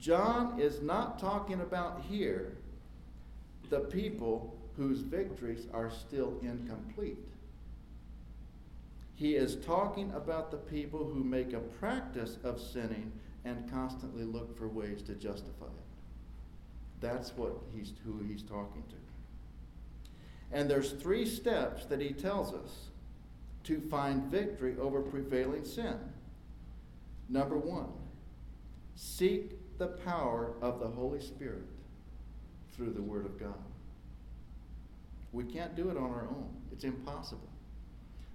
John 0.00 0.58
is 0.58 0.82
not 0.82 1.20
talking 1.20 1.60
about 1.60 2.02
here 2.08 2.56
the 3.70 3.80
people 3.80 4.56
whose 4.76 5.00
victories 5.00 5.68
are 5.72 5.90
still 5.90 6.34
incomplete. 6.42 7.18
He 9.18 9.34
is 9.34 9.56
talking 9.56 10.12
about 10.12 10.52
the 10.52 10.58
people 10.58 11.04
who 11.04 11.24
make 11.24 11.52
a 11.52 11.58
practice 11.58 12.38
of 12.44 12.60
sinning 12.60 13.10
and 13.44 13.68
constantly 13.68 14.22
look 14.22 14.56
for 14.56 14.68
ways 14.68 15.02
to 15.02 15.14
justify 15.14 15.64
it. 15.64 17.00
That's 17.00 17.36
what 17.36 17.54
he's 17.74 17.94
who 18.04 18.20
he's 18.20 18.44
talking 18.44 18.84
to. 18.90 20.56
And 20.56 20.70
there's 20.70 20.92
three 20.92 21.26
steps 21.26 21.84
that 21.86 22.00
he 22.00 22.10
tells 22.10 22.54
us 22.54 22.90
to 23.64 23.80
find 23.80 24.30
victory 24.30 24.76
over 24.80 25.00
prevailing 25.00 25.64
sin. 25.64 25.98
Number 27.28 27.58
one, 27.58 27.88
seek 28.94 29.78
the 29.78 29.88
power 29.88 30.52
of 30.62 30.78
the 30.78 30.86
Holy 30.86 31.20
Spirit 31.20 31.66
through 32.76 32.92
the 32.92 33.02
Word 33.02 33.26
of 33.26 33.36
God. 33.36 33.64
We 35.32 35.42
can't 35.42 35.74
do 35.74 35.90
it 35.90 35.96
on 35.96 36.08
our 36.12 36.22
own. 36.22 36.50
It's 36.70 36.84
impossible. 36.84 37.47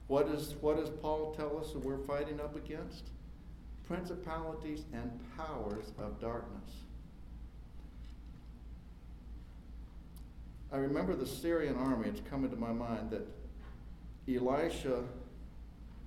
What, 0.08 0.28
is, 0.28 0.56
what 0.62 0.78
does 0.78 0.90
Paul 0.90 1.34
tell 1.38 1.58
us 1.58 1.72
that 1.72 1.84
we're 1.84 1.98
fighting 1.98 2.40
up 2.40 2.56
against? 2.56 3.10
Principalities 3.88 4.84
and 4.94 5.12
powers 5.38 5.92
of 5.98 6.20
darkness. 6.20 6.72
I 10.72 10.78
remember 10.78 11.16
the 11.16 11.26
Syrian 11.26 11.76
army, 11.76 12.10
it's 12.10 12.22
coming 12.30 12.50
to 12.50 12.56
my 12.56 12.72
mind 12.72 13.12
that 13.12 13.28
Elisha 14.28 15.04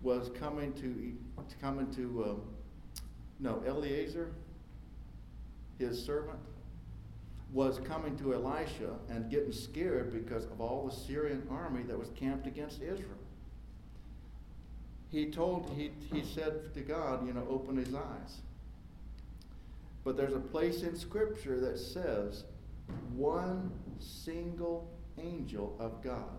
was 0.03 0.31
coming 0.38 0.73
to, 0.75 1.12
coming 1.61 1.93
to, 1.95 2.25
um, 2.25 2.43
no, 3.38 3.62
Eleazar, 3.67 4.33
his 5.79 6.03
servant, 6.05 6.38
was 7.53 7.79
coming 7.85 8.17
to 8.19 8.35
Elisha 8.35 8.97
and 9.09 9.31
getting 9.31 9.53
scared 9.53 10.12
because 10.12 10.45
of 10.47 10.61
all 10.61 10.88
the 10.88 10.95
Syrian 10.95 11.47
army 11.50 11.83
that 11.85 11.99
was 11.99 12.11
camped 12.17 12.47
against 12.47 12.83
Israel. 12.83 13.19
He 15.16 15.25
told, 15.25 15.73
he, 15.75 15.90
he 16.12 16.23
said 16.23 16.75
to 16.75 16.80
God, 16.82 17.26
you 17.26 17.32
know, 17.32 17.46
open 17.49 17.78
his 17.78 17.94
eyes. 17.94 18.42
But 20.04 20.14
there's 20.14 20.35
a 20.35 20.38
place 20.38 20.82
in 20.82 20.94
Scripture 20.94 21.58
that 21.58 21.78
says 21.78 22.44
one 23.14 23.73
single 23.99 24.90
angel 25.18 25.75
of 25.80 26.04
God 26.04 26.37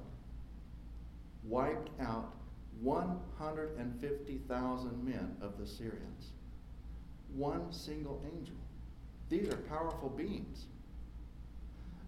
wiped 1.43 1.89
out 1.99 2.35
150,000 2.81 5.03
men 5.03 5.35
of 5.41 5.57
the 5.57 5.65
Syrians. 5.65 6.33
One 7.33 7.73
single 7.73 8.21
angel. 8.31 8.57
These 9.29 9.49
are 9.49 9.57
powerful 9.57 10.09
beings. 10.09 10.65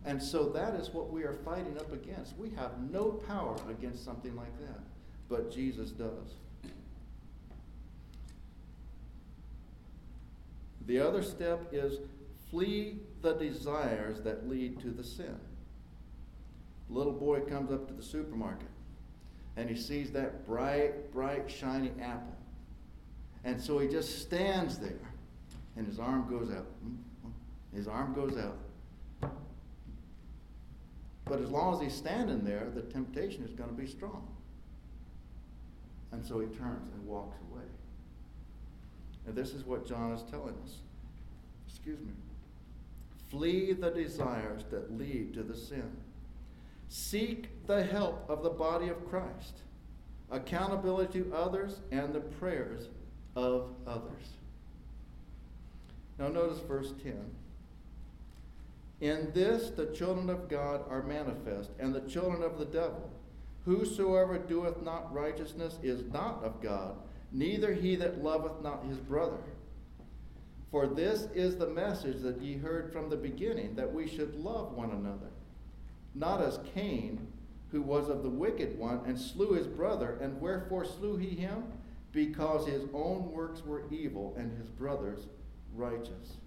And 0.06 0.22
so 0.22 0.50
that 0.50 0.76
is 0.76 0.92
what 0.92 1.10
we 1.10 1.24
are 1.24 1.34
fighting 1.44 1.80
up 1.80 1.92
against. 1.92 2.38
We 2.38 2.52
have 2.52 2.74
no 2.92 3.14
power 3.28 3.56
against 3.68 4.06
something 4.06 4.36
like 4.36 4.56
that, 4.60 4.82
but 5.30 5.52
Jesus 5.52 5.90
does. 5.90 6.36
The 10.90 11.00
other 11.00 11.22
step 11.22 11.70
is 11.72 12.00
flee 12.50 12.98
the 13.22 13.34
desires 13.34 14.22
that 14.22 14.50
lead 14.50 14.80
to 14.80 14.90
the 14.90 15.04
sin. 15.04 15.40
The 16.90 16.98
little 16.98 17.14
boy 17.14 17.42
comes 17.42 17.72
up 17.72 17.88
to 17.90 17.94
the 17.94 18.02
supermarket 18.02 18.72
and 19.56 19.70
he 19.70 19.76
sees 19.76 20.10
that 20.14 20.48
bright, 20.48 21.12
bright, 21.14 21.52
shiny 21.52 21.92
apple. 22.02 22.36
And 23.44 23.62
so 23.62 23.78
he 23.78 23.88
just 23.88 24.24
stands 24.24 24.80
there 24.80 25.14
and 25.76 25.86
his 25.86 26.00
arm 26.00 26.28
goes 26.28 26.50
out. 26.52 26.66
His 27.72 27.88
arm 27.88 28.16
goes 28.16 28.36
out. 28.36 28.58
But 31.26 31.40
as 31.40 31.52
long 31.52 31.76
as 31.76 31.82
he's 31.82 31.94
standing 31.94 32.44
there, 32.44 32.68
the 32.74 32.82
temptation 32.82 33.44
is 33.44 33.52
going 33.52 33.70
to 33.70 33.76
be 33.76 33.86
strong. 33.86 34.28
And 36.12 36.26
so 36.26 36.40
he 36.40 36.48
turns 36.48 36.92
and 36.96 37.06
walks 37.06 37.38
away. 37.52 37.62
And 39.30 39.38
this 39.38 39.54
is 39.54 39.64
what 39.64 39.86
John 39.86 40.12
is 40.12 40.24
telling 40.24 40.56
us. 40.64 40.78
Excuse 41.68 42.00
me. 42.00 42.14
Flee 43.30 43.74
the 43.74 43.92
desires 43.92 44.64
that 44.72 44.98
lead 44.98 45.36
to 45.36 45.44
the 45.44 45.56
sin. 45.56 45.98
Seek 46.88 47.68
the 47.68 47.84
help 47.84 48.28
of 48.28 48.42
the 48.42 48.50
body 48.50 48.90
of 48.90 49.08
Christ, 49.08 49.60
accountability 50.32 51.20
to 51.20 51.32
others, 51.32 51.80
and 51.92 52.12
the 52.12 52.22
prayers 52.22 52.88
of 53.36 53.70
others. 53.86 54.34
Now, 56.18 56.30
notice 56.30 56.58
verse 56.68 56.92
10. 57.04 57.14
In 59.00 59.32
this 59.36 59.70
the 59.70 59.94
children 59.94 60.32
of 60.32 60.50
God 60.50 60.86
are 60.90 61.04
manifest, 61.04 61.70
and 61.78 61.94
the 61.94 62.02
children 62.02 62.42
of 62.42 62.58
the 62.58 62.66
devil. 62.66 63.12
Whosoever 63.66 64.40
doeth 64.40 64.82
not 64.82 65.14
righteousness 65.14 65.78
is 65.84 66.12
not 66.12 66.44
of 66.44 66.64
God, 66.64 66.96
neither 67.32 67.74
he 67.74 67.96
that 67.96 68.24
loveth 68.24 68.62
not 68.62 68.84
his 68.86 68.98
brother. 68.98 69.44
For 70.72 70.86
this 70.88 71.28
is 71.34 71.58
the 71.58 71.68
message 71.68 72.22
that 72.22 72.42
ye 72.42 72.58
heard 72.58 72.94
from 72.94 73.10
the 73.10 73.18
beginning, 73.18 73.76
that 73.76 73.92
we 73.92 74.08
should 74.08 74.36
love 74.36 74.74
one 74.74 74.92
another. 74.92 75.32
Not 76.14 76.42
as 76.42 76.60
Cain, 76.76 77.28
who 77.72 77.82
was 77.82 78.10
of 78.10 78.24
the 78.24 78.30
wicked 78.30 78.78
one, 78.78 79.02
and 79.06 79.20
slew 79.20 79.54
his 79.54 79.68
brother. 79.68 80.18
And 80.22 80.40
wherefore 80.40 80.86
slew 80.86 81.18
he 81.18 81.30
him? 81.30 81.64
Because 82.12 82.68
his 82.68 82.84
own 82.94 83.32
works 83.32 83.64
were 83.64 83.84
evil, 83.92 84.36
and 84.38 84.56
his 84.58 84.70
brother's 84.70 85.28
righteous. 85.76 86.38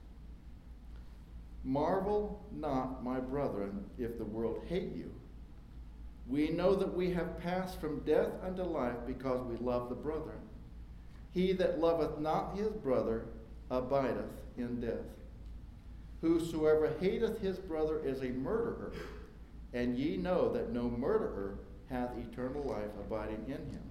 Marvel 1.64 2.44
not, 2.52 3.04
my 3.04 3.20
brethren, 3.20 3.84
if 3.98 4.18
the 4.18 4.24
world 4.24 4.64
hate 4.68 4.94
you. 4.96 5.12
We 6.28 6.50
know 6.50 6.74
that 6.74 6.94
we 6.94 7.10
have 7.12 7.40
passed 7.40 7.80
from 7.80 8.00
death 8.00 8.30
unto 8.42 8.62
life 8.62 8.96
because 9.06 9.44
we 9.46 9.56
love 9.64 9.88
the 9.88 9.94
brethren. 9.94 10.38
He 11.32 11.52
that 11.54 11.80
loveth 11.80 12.18
not 12.18 12.56
his 12.56 12.68
brother 12.68 13.24
abideth 13.70 14.30
in 14.56 14.80
death. 14.80 15.06
Whosoever 16.20 16.92
hateth 17.00 17.40
his 17.40 17.58
brother 17.58 18.00
is 18.04 18.20
a 18.20 18.28
murderer, 18.28 18.92
and 19.72 19.98
ye 19.98 20.16
know 20.16 20.52
that 20.52 20.72
no 20.72 20.88
murderer 20.88 21.58
hath 21.88 22.16
eternal 22.16 22.62
life 22.62 22.90
abiding 23.00 23.44
in 23.46 23.52
him. 23.52 23.82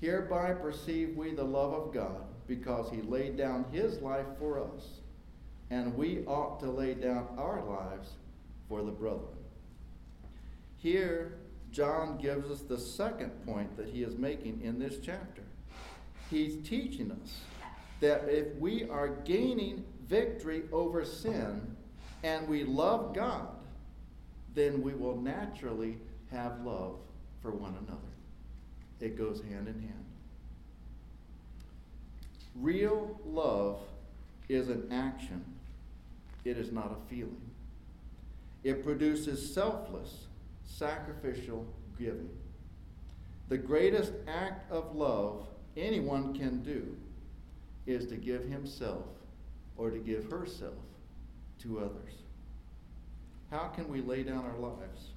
Hereby 0.00 0.52
perceive 0.52 1.16
we 1.16 1.32
the 1.32 1.44
love 1.44 1.72
of 1.72 1.94
God, 1.94 2.24
because 2.46 2.90
he 2.90 3.00
laid 3.00 3.36
down 3.38 3.64
his 3.72 4.00
life 4.00 4.26
for 4.38 4.62
us, 4.62 5.00
and 5.70 5.96
we 5.96 6.24
ought 6.26 6.60
to 6.60 6.70
lay 6.70 6.92
down 6.94 7.26
our 7.38 7.64
lives 7.64 8.10
for 8.68 8.82
the 8.82 8.90
brethren. 8.90 9.24
Here, 10.76 11.38
John 11.72 12.18
gives 12.18 12.50
us 12.50 12.60
the 12.60 12.78
second 12.78 13.30
point 13.46 13.76
that 13.78 13.88
he 13.88 14.02
is 14.02 14.18
making 14.18 14.60
in 14.62 14.78
this 14.78 14.98
chapter. 15.02 15.43
He's 16.34 16.56
teaching 16.68 17.12
us 17.12 17.42
that 18.00 18.24
if 18.28 18.56
we 18.56 18.88
are 18.88 19.06
gaining 19.06 19.84
victory 20.08 20.64
over 20.72 21.04
sin 21.04 21.76
and 22.24 22.48
we 22.48 22.64
love 22.64 23.14
God, 23.14 23.50
then 24.52 24.82
we 24.82 24.94
will 24.94 25.16
naturally 25.16 25.96
have 26.32 26.60
love 26.62 26.96
for 27.40 27.52
one 27.52 27.76
another. 27.86 28.00
It 28.98 29.16
goes 29.16 29.42
hand 29.42 29.68
in 29.68 29.80
hand. 29.80 30.04
Real 32.56 33.16
love 33.24 33.78
is 34.48 34.70
an 34.70 34.88
action, 34.90 35.44
it 36.44 36.58
is 36.58 36.72
not 36.72 36.90
a 36.90 37.08
feeling. 37.08 37.50
It 38.64 38.84
produces 38.84 39.54
selfless, 39.54 40.24
sacrificial 40.66 41.64
giving. 41.96 42.30
The 43.48 43.58
greatest 43.58 44.14
act 44.26 44.68
of 44.72 44.96
love 44.96 45.46
anyone 45.76 46.34
can 46.34 46.62
do 46.62 46.96
is 47.86 48.06
to 48.06 48.16
give 48.16 48.44
himself 48.44 49.04
or 49.76 49.90
to 49.90 49.98
give 49.98 50.30
herself 50.30 50.74
to 51.60 51.78
others. 51.78 52.12
How 53.50 53.68
can 53.68 53.88
we 53.88 54.00
lay 54.00 54.22
down 54.22 54.44
our 54.44 54.58
lives? 54.58 55.10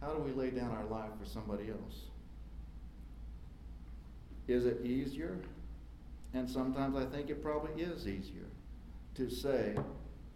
How 0.00 0.12
do 0.12 0.22
we 0.22 0.32
lay 0.32 0.50
down 0.50 0.70
our 0.70 0.84
life 0.84 1.10
for 1.18 1.26
somebody 1.26 1.70
else? 1.70 2.02
Is 4.46 4.66
it 4.66 4.84
easier? 4.84 5.38
And 6.34 6.48
sometimes 6.48 6.96
I 6.96 7.04
think 7.06 7.30
it 7.30 7.42
probably 7.42 7.82
is 7.82 8.06
easier 8.06 8.46
to 9.14 9.30
say, 9.30 9.74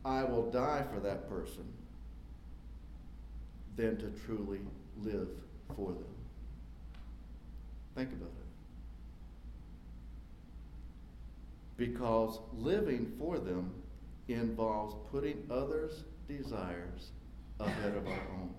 I 0.04 0.24
will 0.24 0.50
die 0.50 0.84
for 0.92 0.98
that 1.00 1.28
person 1.28 1.64
than 3.76 3.98
to 3.98 4.10
truly 4.24 4.60
live 5.02 5.28
for 5.76 5.92
them. 5.92 6.04
Think 7.94 8.12
about 8.12 8.30
it. 8.30 8.39
Because 11.80 12.40
living 12.58 13.10
for 13.18 13.38
them 13.38 13.72
involves 14.28 14.94
putting 15.10 15.42
others' 15.50 16.04
desires 16.28 17.12
ahead 17.58 17.96
of 17.96 18.06
our 18.06 18.20
own. 18.38 18.50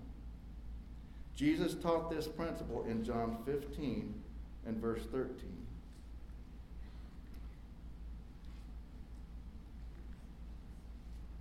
Jesus 1.36 1.76
taught 1.76 2.10
this 2.10 2.28
principle 2.28 2.84
in 2.90 3.04
John 3.04 3.38
15 3.46 4.12
and 4.66 4.78
verse 4.78 5.04
13. 5.12 5.30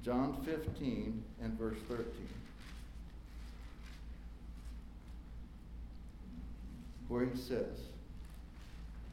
John 0.04 0.36
15 0.44 1.24
and 1.42 1.58
verse 1.58 1.78
13. 1.88 2.04
Where 7.08 7.24
he 7.24 7.38
says, 7.38 7.78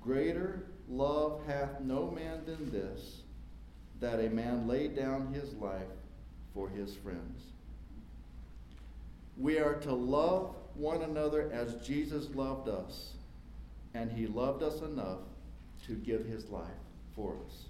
Greater 0.03 0.63
love 0.89 1.41
hath 1.45 1.79
no 1.81 2.11
man 2.11 2.41
than 2.45 2.71
this, 2.71 3.21
that 3.99 4.19
a 4.19 4.29
man 4.29 4.67
lay 4.67 4.87
down 4.87 5.33
his 5.33 5.53
life 5.55 5.81
for 6.53 6.69
his 6.69 6.95
friends. 6.95 7.41
We 9.37 9.59
are 9.59 9.75
to 9.75 9.93
love 9.93 10.55
one 10.75 11.01
another 11.01 11.51
as 11.51 11.75
Jesus 11.85 12.33
loved 12.33 12.69
us, 12.69 13.13
and 13.93 14.11
he 14.11 14.27
loved 14.27 14.63
us 14.63 14.81
enough 14.81 15.19
to 15.85 15.93
give 15.93 16.25
his 16.25 16.49
life 16.49 16.65
for 17.15 17.35
us. 17.45 17.65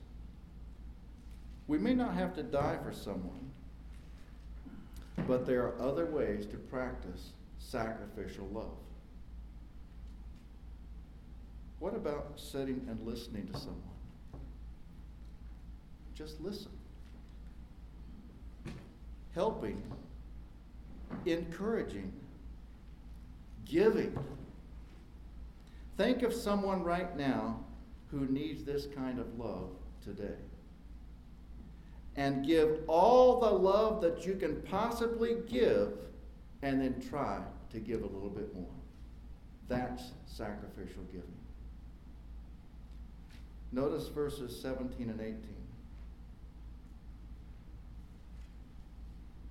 We 1.68 1.78
may 1.78 1.94
not 1.94 2.14
have 2.14 2.34
to 2.36 2.44
die 2.44 2.78
for 2.84 2.94
someone, 2.94 3.52
but 5.28 5.46
there 5.46 5.64
are 5.64 5.82
other 5.82 6.06
ways 6.06 6.46
to 6.48 6.58
practice 6.58 7.32
sacrificial 7.60 8.48
love. 8.54 8.78
What 11.80 11.96
about 11.96 12.34
sitting 12.36 12.86
and 12.90 13.06
listening 13.06 13.48
to 13.48 13.60
someone? 13.60 13.82
Just 16.16 16.42
listen. 16.42 16.72
Helping, 19.36 19.84
encouraging, 21.26 22.12
giving. 23.66 24.18
Think 25.96 26.24
of 26.24 26.34
someone 26.34 26.84
right 26.84 27.16
now 27.16 27.60
who 28.10 28.26
needs 28.26 28.64
this 28.64 28.88
kind 28.88 29.20
of 29.20 29.38
love 29.38 29.70
today. 30.04 30.38
And 32.16 32.44
give 32.44 32.80
all 32.88 33.40
the 33.40 33.52
love 33.52 34.02
that 34.02 34.26
you 34.26 34.34
can 34.34 34.62
possibly 34.64 35.38
give, 35.48 35.94
and 36.64 36.82
then 36.82 37.00
try 37.00 37.40
to 37.72 37.80
give 37.80 38.02
a 38.02 38.08
little 38.08 38.32
bit 38.32 38.56
more. 38.56 38.66
That's 39.68 40.14
sacrificial 40.26 41.04
giving. 41.12 41.47
Notice 43.72 44.08
verses 44.08 44.60
17 44.62 45.10
and 45.10 45.20
18. 45.20 45.38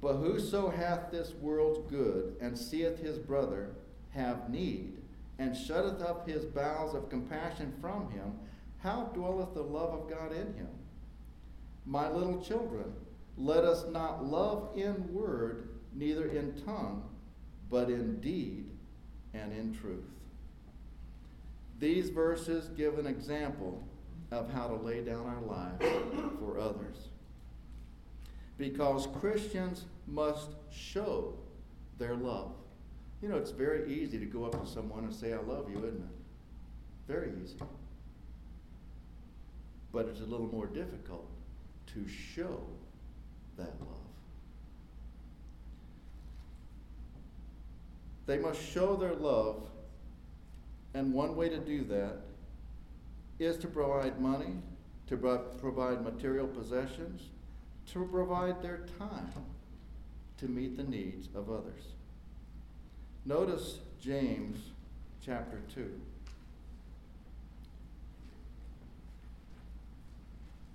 But 0.01 0.15
whoso 0.15 0.71
hath 0.71 1.11
this 1.11 1.33
world's 1.35 1.91
good, 1.91 2.37
and 2.41 2.57
seeth 2.57 2.99
his 2.99 3.19
brother 3.19 3.71
have 4.11 4.49
need, 4.51 4.99
and 5.39 5.57
shutteth 5.57 6.01
up 6.01 6.29
his 6.29 6.45
bowels 6.45 6.95
of 6.95 7.11
compassion 7.11 7.75
from 7.81 8.11
him, 8.11 8.33
how 8.79 9.11
dwelleth 9.15 9.55
the 9.55 9.63
love 9.63 9.91
of 9.91 10.09
God 10.09 10.33
in 10.33 10.55
him? 10.55 10.69
My 11.85 12.11
little 12.11 12.41
children, 12.41 12.93
let 13.37 13.65
us 13.65 13.85
not 13.91 14.25
love 14.25 14.71
in 14.77 15.13
word, 15.13 15.69
neither 15.95 16.29
in 16.29 16.55
tongue, 16.65 17.03
but 17.71 17.91
in 17.91 18.21
deed 18.21 18.67
and 19.35 19.53
in 19.53 19.75
truth. 19.75 20.05
These 21.79 22.11
verses 22.11 22.69
give 22.77 22.99
an 22.99 23.07
example 23.07 23.86
of 24.31 24.51
how 24.53 24.67
to 24.69 24.75
lay 24.75 25.03
down 25.03 25.27
our 25.27 25.41
lives 25.43 25.85
for 26.39 26.59
others. 26.59 27.09
Because 28.59 29.07
Christians 29.21 29.85
must 30.07 30.51
show 30.71 31.35
their 31.99 32.15
love. 32.15 32.53
You 33.23 33.29
know, 33.29 33.37
it's 33.37 33.51
very 33.51 33.93
easy 33.93 34.19
to 34.19 34.27
go 34.27 34.45
up 34.45 34.63
to 34.63 34.71
someone 34.71 35.05
and 35.05 35.15
say, 35.15 35.33
I 35.33 35.39
love 35.39 35.71
you, 35.71 35.79
isn't 35.79 36.01
it? 36.01 37.09
Very 37.09 37.31
easy. 37.43 37.57
But 39.93 40.07
it's 40.07 40.21
a 40.21 40.25
little 40.25 40.49
more 40.49 40.67
difficult 40.67 41.29
to 41.95 42.07
show 42.09 42.61
that 43.57 43.73
love. 43.81 43.97
They 48.27 48.39
must 48.39 48.61
show 48.61 48.97
their 48.97 49.15
love, 49.15 49.69
and 50.95 51.15
one 51.15 51.37
way 51.37 51.49
to 51.49 51.59
do 51.59 51.85
that 51.85 52.26
is 53.39 53.57
to 53.59 53.67
provide 53.67 54.21
money, 54.21 54.55
to 55.09 55.17
provide 55.61 56.03
material 56.03 56.47
possessions, 56.47 57.23
to 57.93 58.05
provide 58.07 58.63
their 58.63 58.87
time 58.99 59.31
to 60.39 60.49
meet 60.49 60.77
the 60.77 60.83
needs 60.83 61.29
of 61.35 61.51
others. 61.51 61.83
Notice 63.25 63.79
James 64.01 64.59
chapter 65.25 65.61
2. 65.75 66.01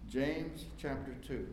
James 0.09 0.65
chapter 0.77 1.15
2. 1.27 1.47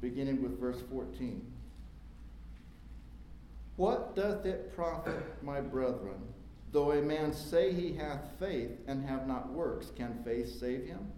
Beginning 0.00 0.42
with 0.42 0.58
verse 0.58 0.82
14. 0.90 1.53
What 3.76 4.14
doth 4.14 4.46
it 4.46 4.74
profit, 4.74 5.42
my 5.42 5.60
brethren, 5.60 6.20
though 6.70 6.92
a 6.92 7.02
man 7.02 7.32
say 7.32 7.72
he 7.72 7.92
hath 7.94 8.38
faith 8.38 8.70
and 8.86 9.04
have 9.04 9.26
not 9.26 9.52
works? 9.52 9.90
Can 9.96 10.22
faith 10.24 10.60
save 10.60 10.86
him? 10.86 11.10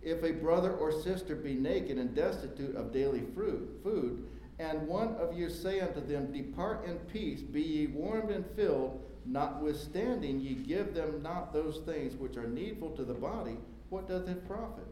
If 0.00 0.22
a 0.22 0.32
brother 0.32 0.72
or 0.72 0.92
sister 0.92 1.34
be 1.34 1.54
naked 1.54 1.98
and 1.98 2.14
destitute 2.14 2.76
of 2.76 2.92
daily 2.92 3.22
fruit, 3.34 3.80
food, 3.82 4.26
and 4.58 4.86
one 4.86 5.16
of 5.16 5.36
you 5.36 5.50
say 5.50 5.80
unto 5.80 6.00
them, 6.00 6.32
Depart 6.32 6.86
in 6.86 6.96
peace, 7.12 7.40
be 7.40 7.62
ye 7.62 7.86
warmed 7.88 8.30
and 8.30 8.44
filled, 8.54 9.02
notwithstanding 9.24 10.38
ye 10.38 10.54
give 10.54 10.94
them 10.94 11.22
not 11.22 11.52
those 11.52 11.78
things 11.78 12.14
which 12.14 12.36
are 12.36 12.46
needful 12.46 12.90
to 12.90 13.04
the 13.04 13.14
body, 13.14 13.56
what 13.88 14.06
doth 14.06 14.28
it 14.28 14.46
profit? 14.46 14.86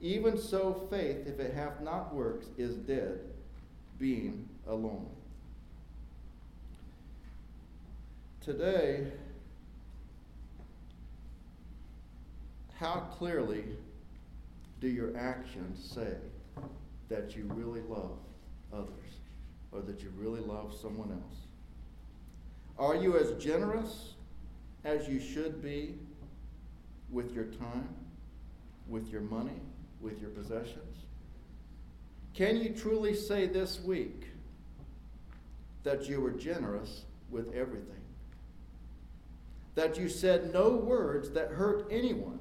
Even 0.00 0.36
so, 0.36 0.88
faith, 0.90 1.26
if 1.26 1.38
it 1.38 1.54
hath 1.54 1.80
not 1.80 2.12
works, 2.12 2.46
is 2.58 2.74
dead, 2.74 3.20
being 3.98 4.48
alone. 4.66 5.06
Today, 8.42 9.06
how 12.74 13.06
clearly 13.16 13.62
do 14.80 14.88
your 14.88 15.16
actions 15.16 15.92
say 15.94 16.16
that 17.08 17.36
you 17.36 17.44
really 17.54 17.82
love 17.82 18.18
others 18.72 19.20
or 19.70 19.80
that 19.82 20.02
you 20.02 20.12
really 20.16 20.40
love 20.40 20.74
someone 20.74 21.12
else? 21.12 21.36
Are 22.80 22.96
you 22.96 23.16
as 23.16 23.30
generous 23.40 24.14
as 24.82 25.06
you 25.06 25.20
should 25.20 25.62
be 25.62 25.94
with 27.12 27.32
your 27.32 27.44
time, 27.44 27.94
with 28.88 29.08
your 29.08 29.20
money, 29.20 29.60
with 30.00 30.20
your 30.20 30.30
possessions? 30.30 30.96
Can 32.34 32.56
you 32.56 32.70
truly 32.70 33.14
say 33.14 33.46
this 33.46 33.78
week 33.80 34.24
that 35.84 36.08
you 36.08 36.20
were 36.20 36.32
generous 36.32 37.02
with 37.30 37.54
everything? 37.54 38.01
That 39.74 39.98
you 39.98 40.08
said 40.08 40.52
no 40.52 40.70
words 40.70 41.30
that 41.30 41.48
hurt 41.48 41.86
anyone, 41.90 42.38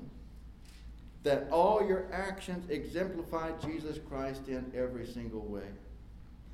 that 1.23 1.47
all 1.51 1.85
your 1.85 2.07
actions 2.11 2.69
exemplify 2.69 3.51
Jesus 3.63 3.99
Christ 4.09 4.47
in 4.47 4.71
every 4.75 5.05
single 5.05 5.41
way. 5.41 5.67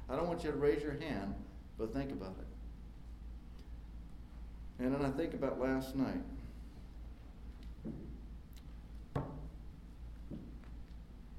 I 0.10 0.16
don't 0.16 0.28
want 0.28 0.44
you 0.44 0.52
to 0.52 0.58
raise 0.58 0.84
your 0.84 1.00
hand, 1.00 1.34
but 1.78 1.94
think 1.94 2.12
about 2.12 2.36
it. 2.40 2.46
And 4.84 4.94
then 4.94 5.04
I 5.04 5.10
think 5.10 5.34
about 5.34 5.60
last 5.60 5.96
night. 5.96 6.22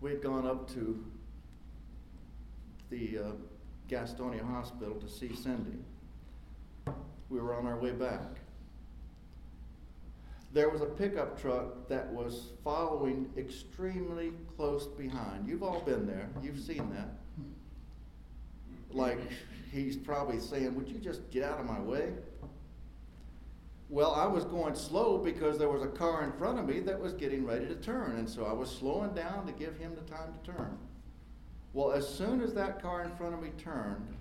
We 0.01 0.11
had 0.11 0.23
gone 0.23 0.47
up 0.47 0.69
to 0.75 1.05
the 2.91 3.19
uh, 3.19 3.31
Gastonia 3.89 4.45
Hospital 4.45 4.95
to 4.95 5.09
see 5.09 5.35
Cindy. 5.35 5.79
We 7.31 7.41
were 7.41 7.55
on 7.55 7.67
our 7.67 7.79
way 7.79 7.93
back 7.93 8.39
there 10.59 10.69
was 10.69 10.81
a 10.81 10.87
pickup 10.87 11.41
truck 11.41 11.89
that 11.89 12.13
was 12.13 12.49
following 12.65 13.31
extremely 13.37 14.33
close 14.57 14.89
behind. 14.89 15.49
You've 15.49 15.63
all 15.63 15.83
been 15.83 16.05
there, 16.05 16.29
you've 16.43 16.59
seen 16.59 16.91
that. 16.91 17.11
Like 18.91 19.21
he's 19.71 19.97
probably 19.97 20.41
saying, 20.41 20.75
Would 20.75 20.89
you 20.89 20.99
just 20.99 21.31
get 21.31 21.45
out 21.45 21.61
of 21.61 21.67
my 21.67 21.79
way? 21.79 22.13
Well, 23.89 24.11
I 24.11 24.27
was 24.27 24.45
going 24.47 24.75
slow 24.75 25.19
because 25.19 25.59
there 25.59 25.69
was 25.69 25.85
a 25.85 25.87
car 25.87 26.25
in 26.25 26.33
front 26.33 26.59
of 26.59 26.67
me 26.67 26.81
that 26.81 26.99
was 26.99 27.13
getting 27.13 27.47
ready 27.47 27.67
to 27.67 27.77
turn, 27.77 28.17
and 28.17 28.29
so 28.29 28.45
I 28.45 28.53
was 28.53 28.69
slowing 28.69 29.15
down 29.15 29.47
to 29.47 29.53
give 29.53 29.79
him 29.79 29.95
the 29.95 30.13
time 30.13 30.35
to 30.43 30.53
turn. 30.53 30.77
Well, 31.73 31.93
as 31.93 32.07
soon 32.09 32.41
as 32.41 32.53
that 32.55 32.83
car 32.83 33.05
in 33.05 33.15
front 33.15 33.33
of 33.33 33.41
me 33.41 33.51
turned, 33.59 34.13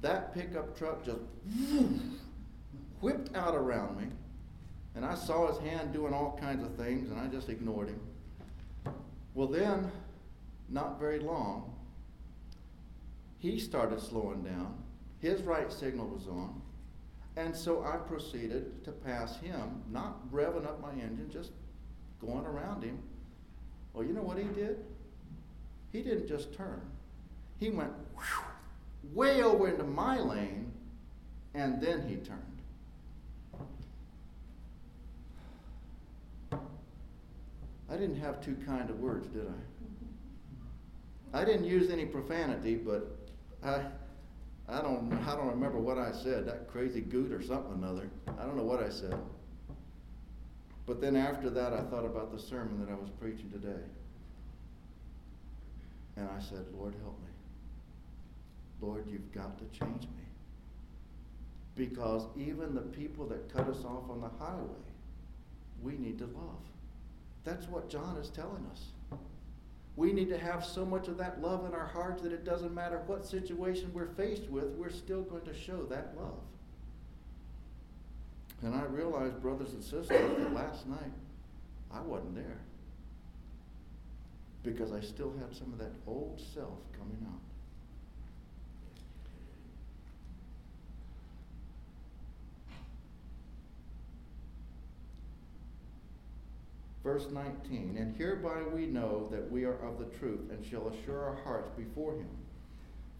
that 0.00 0.32
pickup 0.32 0.74
truck 0.78 1.04
just 1.04 1.20
whipped 3.02 3.36
out 3.36 3.54
around 3.54 3.98
me 3.98 4.06
and 4.96 5.04
I 5.04 5.14
saw 5.14 5.46
his 5.46 5.58
hand 5.58 5.92
doing 5.92 6.14
all 6.14 6.38
kinds 6.40 6.64
of 6.64 6.74
things, 6.74 7.10
and 7.10 7.20
I 7.20 7.26
just 7.26 7.50
ignored 7.50 7.88
him. 7.88 8.00
Well, 9.34 9.46
then, 9.46 9.92
not 10.70 10.98
very 10.98 11.20
long, 11.20 11.74
he 13.38 13.60
started 13.60 14.00
slowing 14.00 14.42
down. 14.42 14.74
His 15.20 15.42
right 15.42 15.70
signal 15.70 16.08
was 16.08 16.26
on. 16.26 16.62
And 17.36 17.54
so 17.54 17.84
I 17.84 17.98
proceeded 17.98 18.82
to 18.84 18.92
pass 18.92 19.38
him, 19.38 19.82
not 19.90 20.32
revving 20.32 20.64
up 20.64 20.80
my 20.80 20.92
engine, 20.92 21.28
just 21.30 21.52
going 22.18 22.46
around 22.46 22.82
him. 22.82 22.98
Well, 23.92 24.04
you 24.04 24.14
know 24.14 24.22
what 24.22 24.38
he 24.38 24.44
did? 24.44 24.78
He 25.92 26.02
didn't 26.02 26.26
just 26.26 26.54
turn. 26.54 26.80
He 27.60 27.68
went 27.68 27.92
whew, 28.14 29.14
way 29.14 29.42
over 29.42 29.68
into 29.68 29.84
my 29.84 30.18
lane, 30.18 30.72
and 31.54 31.80
then 31.82 32.08
he 32.08 32.16
turned. 32.16 32.55
I 37.88 37.96
didn't 37.96 38.20
have 38.20 38.40
too 38.40 38.56
kind 38.66 38.90
of 38.90 38.98
words, 39.00 39.28
did 39.28 39.46
I? 39.46 41.40
I 41.40 41.44
didn't 41.44 41.64
use 41.64 41.90
any 41.90 42.06
profanity, 42.06 42.76
but 42.76 43.16
I, 43.62 43.82
I 44.68 44.80
don't, 44.82 45.12
I 45.26 45.36
don't 45.36 45.48
remember 45.48 45.78
what 45.78 45.98
I 45.98 46.12
said, 46.12 46.46
that 46.46 46.68
crazy 46.68 47.00
goot 47.00 47.32
or 47.32 47.42
something 47.42 47.74
another. 47.74 48.08
I 48.38 48.44
don't 48.44 48.56
know 48.56 48.64
what 48.64 48.82
I 48.82 48.88
said. 48.88 49.16
But 50.86 51.00
then 51.00 51.16
after 51.16 51.50
that, 51.50 51.72
I 51.72 51.82
thought 51.82 52.04
about 52.04 52.32
the 52.32 52.40
sermon 52.40 52.84
that 52.84 52.90
I 52.90 52.94
was 52.94 53.10
preaching 53.20 53.50
today. 53.50 53.82
And 56.16 56.28
I 56.28 56.40
said, 56.40 56.64
Lord, 56.76 56.94
help 57.02 57.18
me. 57.20 57.28
Lord, 58.80 59.04
you've 59.08 59.32
got 59.32 59.58
to 59.58 59.64
change 59.78 60.02
me. 60.02 60.24
Because 61.74 62.26
even 62.36 62.74
the 62.74 62.80
people 62.80 63.26
that 63.26 63.52
cut 63.52 63.68
us 63.68 63.84
off 63.84 64.08
on 64.08 64.20
the 64.20 64.30
highway, 64.38 64.86
we 65.82 65.92
need 65.98 66.18
to 66.18 66.24
love. 66.24 66.62
That's 67.46 67.68
what 67.68 67.88
John 67.88 68.16
is 68.16 68.28
telling 68.28 68.66
us. 68.72 69.18
We 69.94 70.12
need 70.12 70.28
to 70.28 70.36
have 70.36 70.64
so 70.64 70.84
much 70.84 71.08
of 71.08 71.16
that 71.18 71.40
love 71.40 71.64
in 71.64 71.72
our 71.72 71.86
hearts 71.86 72.22
that 72.22 72.32
it 72.32 72.44
doesn't 72.44 72.74
matter 72.74 73.00
what 73.06 73.24
situation 73.24 73.90
we're 73.94 74.08
faced 74.08 74.50
with, 74.50 74.64
we're 74.72 74.90
still 74.90 75.22
going 75.22 75.44
to 75.44 75.54
show 75.54 75.84
that 75.84 76.12
love. 76.18 76.40
And 78.62 78.74
I 78.74 78.82
realized, 78.82 79.40
brothers 79.40 79.72
and 79.72 79.82
sisters, 79.82 80.08
that 80.08 80.52
last 80.52 80.86
night 80.86 81.12
I 81.92 82.00
wasn't 82.00 82.34
there. 82.34 82.58
Because 84.62 84.92
I 84.92 85.00
still 85.00 85.32
had 85.38 85.54
some 85.56 85.72
of 85.72 85.78
that 85.78 85.92
old 86.06 86.40
self 86.52 86.80
coming 86.92 87.24
out. 87.26 87.40
Verse 97.06 97.28
19, 97.30 97.96
and 98.00 98.16
hereby 98.16 98.62
we 98.74 98.84
know 98.84 99.28
that 99.30 99.48
we 99.48 99.62
are 99.62 99.78
of 99.78 100.00
the 100.00 100.18
truth 100.18 100.50
and 100.50 100.66
shall 100.66 100.88
assure 100.88 101.22
our 101.22 101.38
hearts 101.44 101.70
before 101.76 102.14
him. 102.14 102.28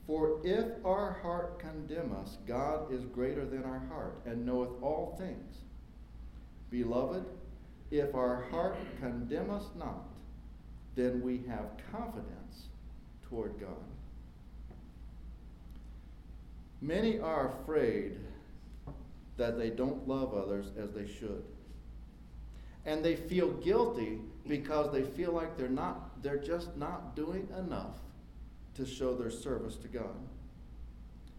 For 0.09 0.41
if 0.43 0.85
our 0.85 1.13
heart 1.23 1.61
condemn 1.61 2.13
us, 2.13 2.37
God 2.49 2.93
is 2.93 3.05
greater 3.05 3.45
than 3.45 3.63
our 3.63 3.79
heart 3.89 4.19
and 4.27 4.45
knoweth 4.45 4.83
all 4.83 5.15
things. 5.21 5.59
Beloved, 6.69 7.27
if 7.93 8.13
our 8.17 8.47
heart 8.51 8.77
condemn 9.01 9.51
us 9.51 9.67
not, 9.79 10.09
then 10.97 11.23
we 11.23 11.43
have 11.47 11.67
confidence 11.93 12.67
toward 13.29 13.61
God. 13.61 13.85
Many 16.81 17.21
are 17.21 17.53
afraid 17.63 18.19
that 19.37 19.57
they 19.57 19.71
don't 19.71 20.09
love 20.09 20.35
others 20.35 20.73
as 20.77 20.91
they 20.91 21.07
should 21.07 21.45
and 22.87 23.05
they 23.05 23.17
feel 23.17 23.51
guilty 23.55 24.21
because 24.49 24.93
they 24.93 25.03
feel 25.03 25.33
like 25.33 25.59
they're 25.59 25.69
not 25.69 26.23
they're 26.23 26.39
just 26.39 26.77
not 26.77 27.15
doing 27.15 27.49
enough 27.59 27.99
to 28.75 28.87
show 28.87 29.15
their 29.15 29.31
service 29.31 29.77
to 29.77 29.89
God. 29.89 30.17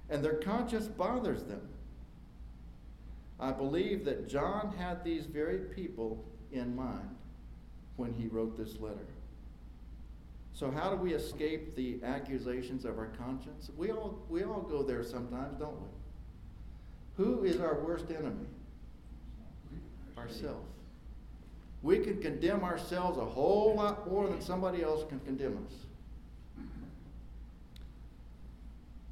And 0.10 0.24
their 0.24 0.36
conscience 0.36 0.88
bothers 0.88 1.44
them. 1.44 1.62
I 3.40 3.52
believe 3.52 4.06
that 4.06 4.28
John 4.28 4.74
had 4.78 5.04
these 5.04 5.26
very 5.26 5.60
people 5.60 6.24
in 6.52 6.76
mind 6.76 7.16
when 7.98 8.14
he 8.14 8.28
wrote 8.28 8.58
this 8.58 8.80
letter. 8.80 9.08
So 10.54 10.72
how 10.72 10.90
do 10.90 10.96
we 10.96 11.14
escape 11.14 11.76
the 11.76 12.00
accusations 12.04 12.84
of 12.84 12.98
our 12.98 13.12
conscience? 13.18 13.70
We 13.78 13.92
all 13.92 14.20
we 14.30 14.44
all 14.44 14.62
go 14.62 14.84
there 14.84 15.04
sometimes, 15.04 15.58
don't 15.60 15.80
we? 15.80 17.24
Who 17.24 17.44
is 17.44 17.60
our 17.60 17.80
worst 17.84 18.10
enemy? 18.10 18.48
Ourselves. 20.18 20.77
We 21.88 22.00
can 22.00 22.22
condemn 22.22 22.66
ourselves 22.66 23.18
a 23.18 23.24
whole 23.24 23.76
lot 23.76 24.12
more 24.12 24.28
than 24.28 24.42
somebody 24.42 24.84
else 24.84 25.06
can 25.08 25.22
condemn 25.22 25.66
us. 25.66 25.74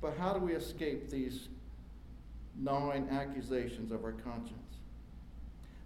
But 0.02 0.18
how 0.18 0.34
do 0.34 0.42
we 0.42 0.52
escape 0.52 1.10
these 1.10 1.48
gnawing 2.54 3.08
accusations 3.10 3.94
of 3.94 4.04
our 4.04 4.12
conscience? 4.12 4.76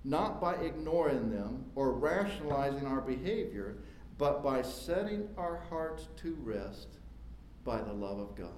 Not 0.03 0.41
by 0.41 0.55
ignoring 0.55 1.29
them 1.29 1.65
or 1.75 1.91
rationalizing 1.91 2.87
our 2.87 3.01
behavior, 3.01 3.75
but 4.17 4.43
by 4.43 4.63
setting 4.63 5.29
our 5.37 5.57
hearts 5.69 6.07
to 6.23 6.35
rest 6.41 6.87
by 7.65 7.83
the 7.83 7.93
love 7.93 8.17
of 8.17 8.35
God. 8.35 8.49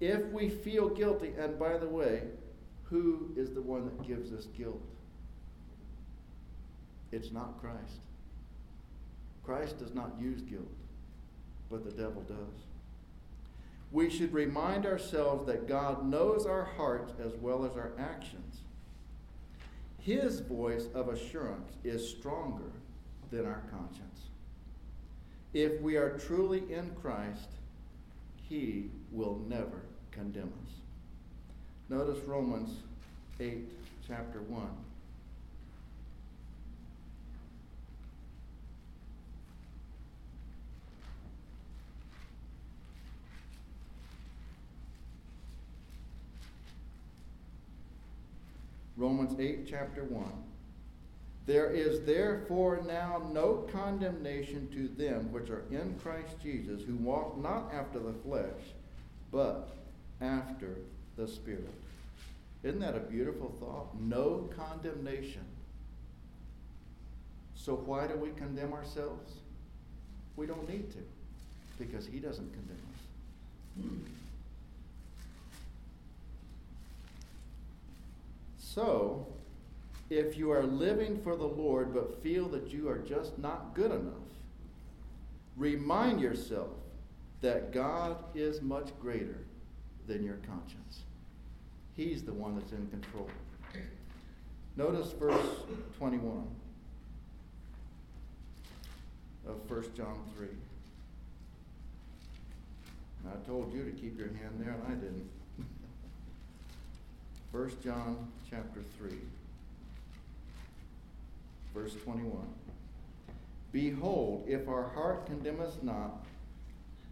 If 0.00 0.24
we 0.32 0.48
feel 0.48 0.88
guilty, 0.88 1.34
and 1.38 1.58
by 1.58 1.76
the 1.76 1.90
way, 1.90 2.22
who 2.84 3.34
is 3.36 3.52
the 3.52 3.60
one 3.60 3.84
that 3.84 4.08
gives 4.08 4.32
us 4.32 4.46
guilt? 4.46 4.93
It's 7.12 7.30
not 7.30 7.60
Christ. 7.60 8.00
Christ 9.44 9.78
does 9.78 9.94
not 9.94 10.12
use 10.18 10.42
guilt, 10.42 10.72
but 11.70 11.84
the 11.84 11.90
devil 11.90 12.22
does. 12.22 12.64
We 13.92 14.10
should 14.10 14.32
remind 14.32 14.86
ourselves 14.86 15.46
that 15.46 15.68
God 15.68 16.04
knows 16.04 16.46
our 16.46 16.64
hearts 16.64 17.12
as 17.24 17.32
well 17.40 17.64
as 17.64 17.76
our 17.76 17.92
actions. 17.98 18.60
His 20.00 20.40
voice 20.40 20.86
of 20.94 21.08
assurance 21.08 21.72
is 21.84 22.08
stronger 22.08 22.72
than 23.30 23.46
our 23.46 23.62
conscience. 23.70 24.20
If 25.52 25.80
we 25.80 25.96
are 25.96 26.18
truly 26.18 26.64
in 26.72 26.90
Christ, 27.00 27.48
He 28.48 28.90
will 29.12 29.40
never 29.48 29.82
condemn 30.10 30.52
us. 30.66 30.72
Notice 31.88 32.22
Romans 32.24 32.70
8, 33.38 33.70
chapter 34.06 34.42
1. 34.42 34.66
Romans 48.96 49.38
8, 49.38 49.66
chapter 49.68 50.04
1. 50.04 50.24
There 51.46 51.70
is 51.70 52.04
therefore 52.06 52.82
now 52.86 53.28
no 53.32 53.66
condemnation 53.70 54.68
to 54.72 54.88
them 55.02 55.30
which 55.32 55.50
are 55.50 55.64
in 55.70 55.98
Christ 56.02 56.40
Jesus, 56.42 56.82
who 56.82 56.94
walk 56.96 57.36
not 57.38 57.70
after 57.74 57.98
the 57.98 58.14
flesh, 58.24 58.72
but 59.30 59.68
after 60.20 60.78
the 61.16 61.28
Spirit. 61.28 61.74
Isn't 62.62 62.80
that 62.80 62.96
a 62.96 63.00
beautiful 63.00 63.52
thought? 63.60 63.94
No 64.00 64.48
condemnation. 64.56 65.44
So 67.54 67.74
why 67.74 68.06
do 68.06 68.16
we 68.16 68.30
condemn 68.30 68.72
ourselves? 68.72 69.34
We 70.36 70.46
don't 70.46 70.68
need 70.68 70.90
to, 70.92 70.98
because 71.78 72.06
He 72.06 72.20
doesn't 72.20 72.50
condemn 72.52 72.78
us. 72.94 74.14
So, 78.74 79.24
if 80.10 80.36
you 80.36 80.50
are 80.50 80.64
living 80.64 81.20
for 81.22 81.36
the 81.36 81.46
Lord 81.46 81.94
but 81.94 82.20
feel 82.24 82.48
that 82.48 82.72
you 82.72 82.88
are 82.88 82.98
just 82.98 83.38
not 83.38 83.72
good 83.72 83.92
enough, 83.92 84.14
remind 85.56 86.20
yourself 86.20 86.70
that 87.40 87.72
God 87.72 88.16
is 88.34 88.62
much 88.62 88.88
greater 89.00 89.38
than 90.08 90.24
your 90.24 90.38
conscience. 90.46 91.02
He's 91.96 92.24
the 92.24 92.32
one 92.32 92.56
that's 92.56 92.72
in 92.72 92.88
control. 92.88 93.30
Notice 94.76 95.12
verse 95.12 95.46
21 95.98 96.44
of 99.46 99.70
1 99.70 99.84
John 99.96 100.18
3. 100.36 100.48
I 103.26 103.46
told 103.46 103.72
you 103.72 103.84
to 103.84 103.92
keep 103.92 104.18
your 104.18 104.28
hand 104.28 104.58
there, 104.58 104.72
and 104.72 104.82
I 104.88 104.94
didn't. 104.96 105.30
1 107.54 107.70
John 107.84 108.16
chapter 108.50 108.80
3, 108.98 109.10
verse 111.72 111.94
21. 112.02 112.32
Behold, 113.70 114.44
if 114.48 114.66
our 114.66 114.88
heart 114.88 115.26
condemn 115.26 115.60
us 115.60 115.76
not, 115.80 116.24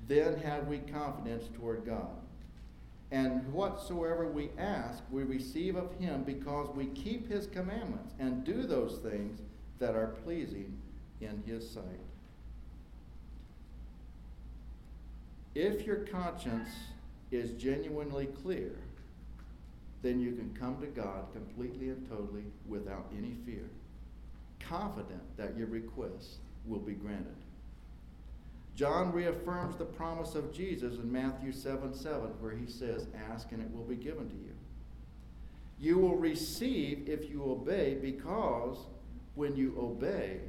then 0.08 0.36
have 0.40 0.66
we 0.66 0.78
confidence 0.78 1.44
toward 1.56 1.86
God. 1.86 2.10
And 3.12 3.52
whatsoever 3.52 4.26
we 4.26 4.50
ask, 4.58 5.04
we 5.12 5.22
receive 5.22 5.76
of 5.76 5.96
him 6.00 6.24
because 6.24 6.74
we 6.74 6.86
keep 6.86 7.30
his 7.30 7.46
commandments 7.46 8.12
and 8.18 8.42
do 8.42 8.64
those 8.64 8.98
things 8.98 9.38
that 9.78 9.94
are 9.94 10.08
pleasing 10.24 10.76
in 11.20 11.40
his 11.46 11.70
sight. 11.70 11.84
If 15.54 15.86
your 15.86 15.98
conscience 15.98 16.70
is 17.30 17.52
genuinely 17.52 18.26
clear, 18.26 18.72
then 20.02 20.20
you 20.20 20.32
can 20.32 20.54
come 20.58 20.80
to 20.80 20.86
God 20.88 21.32
completely 21.32 21.88
and 21.88 22.08
totally 22.08 22.44
without 22.66 23.06
any 23.16 23.36
fear, 23.46 23.70
confident 24.60 25.22
that 25.36 25.56
your 25.56 25.68
requests 25.68 26.38
will 26.66 26.80
be 26.80 26.92
granted. 26.92 27.36
John 28.74 29.12
reaffirms 29.12 29.76
the 29.76 29.84
promise 29.84 30.34
of 30.34 30.52
Jesus 30.52 30.96
in 30.96 31.10
Matthew 31.10 31.52
7 31.52 31.94
7, 31.94 32.20
where 32.40 32.52
he 32.52 32.66
says, 32.66 33.06
Ask 33.30 33.52
and 33.52 33.62
it 33.62 33.70
will 33.72 33.84
be 33.84 33.96
given 33.96 34.28
to 34.28 34.36
you. 34.36 34.54
You 35.78 35.98
will 35.98 36.16
receive 36.16 37.08
if 37.08 37.28
you 37.28 37.44
obey, 37.44 37.98
because 38.00 38.78
when 39.34 39.56
you 39.56 39.74
obey, 39.78 40.40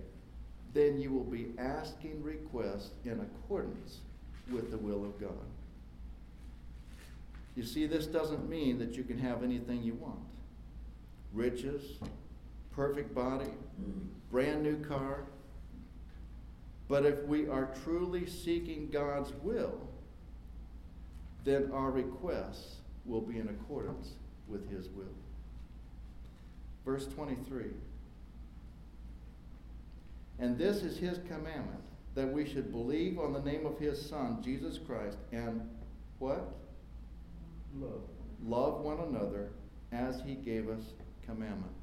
then 0.73 0.99
you 0.99 1.11
will 1.11 1.23
be 1.23 1.53
asking 1.57 2.23
requests 2.23 2.91
in 3.03 3.19
accordance 3.19 3.99
with 4.51 4.71
the 4.71 4.77
will 4.77 5.03
of 5.05 5.19
God. 5.19 5.31
You 7.55 7.63
see, 7.63 7.85
this 7.85 8.07
doesn't 8.07 8.49
mean 8.49 8.79
that 8.79 8.95
you 8.95 9.03
can 9.03 9.19
have 9.19 9.43
anything 9.43 9.83
you 9.83 9.93
want 9.93 10.19
riches, 11.33 11.97
perfect 12.71 13.13
body, 13.13 13.49
brand 14.31 14.63
new 14.63 14.77
car. 14.77 15.25
But 16.87 17.05
if 17.05 17.23
we 17.25 17.47
are 17.47 17.73
truly 17.83 18.27
seeking 18.27 18.89
God's 18.91 19.33
will, 19.41 19.81
then 21.43 21.71
our 21.73 21.91
requests 21.91 22.75
will 23.05 23.21
be 23.21 23.39
in 23.39 23.49
accordance 23.49 24.13
with 24.47 24.69
His 24.69 24.89
will. 24.89 25.05
Verse 26.85 27.07
23 27.07 27.65
And 30.39 30.57
this 30.57 30.83
is 30.83 30.97
His 30.97 31.17
commandment, 31.19 31.83
that 32.15 32.31
we 32.31 32.47
should 32.47 32.71
believe 32.71 33.17
on 33.17 33.33
the 33.33 33.41
name 33.41 33.65
of 33.65 33.79
His 33.79 33.99
Son, 33.99 34.41
Jesus 34.43 34.77
Christ, 34.77 35.17
and 35.31 35.67
what? 36.19 36.53
Love. 37.79 38.81
One 38.81 38.99
another 38.99 39.51
as 39.91 40.21
He 40.21 40.35
gave 40.35 40.69
us 40.69 40.81
commandment. 41.25 41.73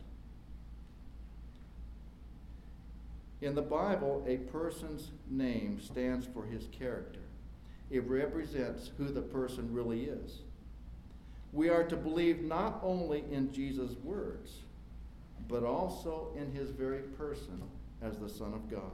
In 3.40 3.54
the 3.54 3.62
Bible, 3.62 4.22
a 4.28 4.36
person's 4.36 5.10
name 5.30 5.80
stands 5.80 6.26
for 6.26 6.44
his 6.44 6.68
character. 6.78 7.20
It 7.90 8.06
represents 8.06 8.90
who 8.98 9.06
the 9.06 9.22
person 9.22 9.72
really 9.72 10.04
is. 10.04 10.40
We 11.52 11.70
are 11.70 11.84
to 11.84 11.96
believe 11.96 12.42
not 12.42 12.80
only 12.82 13.24
in 13.30 13.50
Jesus' 13.50 13.96
words, 14.04 14.58
but 15.48 15.64
also 15.64 16.28
in 16.36 16.52
his 16.52 16.70
very 16.70 17.00
person 17.00 17.62
as 18.02 18.18
the 18.18 18.28
Son 18.28 18.52
of 18.52 18.70
God. 18.70 18.92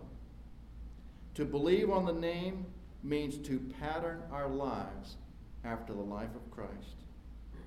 To 1.35 1.44
believe 1.44 1.90
on 1.90 2.06
the 2.06 2.12
name 2.12 2.64
means 3.02 3.37
to 3.48 3.59
pattern 3.80 4.22
our 4.32 4.48
lives 4.48 5.16
after 5.66 5.92
the 5.92 6.02
life 6.02 6.35
of 6.35 6.50
Christ, 6.50 6.96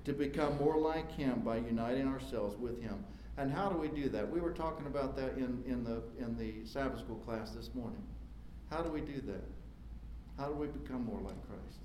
to 0.04 0.12
become 0.12 0.56
more 0.58 0.78
like 0.78 1.10
him 1.12 1.40
by 1.40 1.58
uniting 1.58 2.08
ourselves 2.08 2.56
with 2.58 2.82
him. 2.82 3.04
And 3.36 3.52
how 3.52 3.68
do 3.68 3.78
we 3.78 3.88
do 3.88 4.08
that? 4.10 4.30
We 4.30 4.40
were 4.40 4.52
talking 4.52 4.86
about 4.86 5.16
that 5.16 5.36
in, 5.36 5.62
in, 5.66 5.84
the, 5.84 6.02
in 6.18 6.36
the 6.36 6.66
Sabbath 6.68 7.00
school 7.00 7.16
class 7.16 7.52
this 7.52 7.70
morning. 7.74 8.02
How 8.70 8.82
do 8.82 8.90
we 8.90 9.00
do 9.00 9.20
that? 9.22 9.44
How 10.38 10.48
do 10.48 10.54
we 10.54 10.66
become 10.68 11.04
more 11.04 11.20
like 11.20 11.36
Christ? 11.46 11.78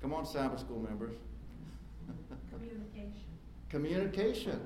Come 0.00 0.12
on, 0.14 0.24
Sabbath 0.24 0.60
school 0.60 0.80
members. 0.80 1.16
Communication. 2.50 3.24
Communication. 3.68 4.60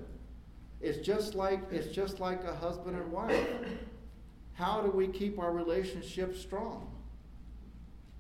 It's 0.81 0.99
just 0.99 1.35
like 1.35 1.61
it's 1.71 1.95
just 1.95 2.21
like 2.21 2.45
a 2.45 2.55
husband 2.55 2.97
and 2.97 3.11
wife. 3.13 3.47
How 4.55 4.81
do 4.81 4.91
we 4.91 5.09
keep 5.09 5.39
our 5.39 5.53
relationship 5.53 6.37
strong? 6.37 6.91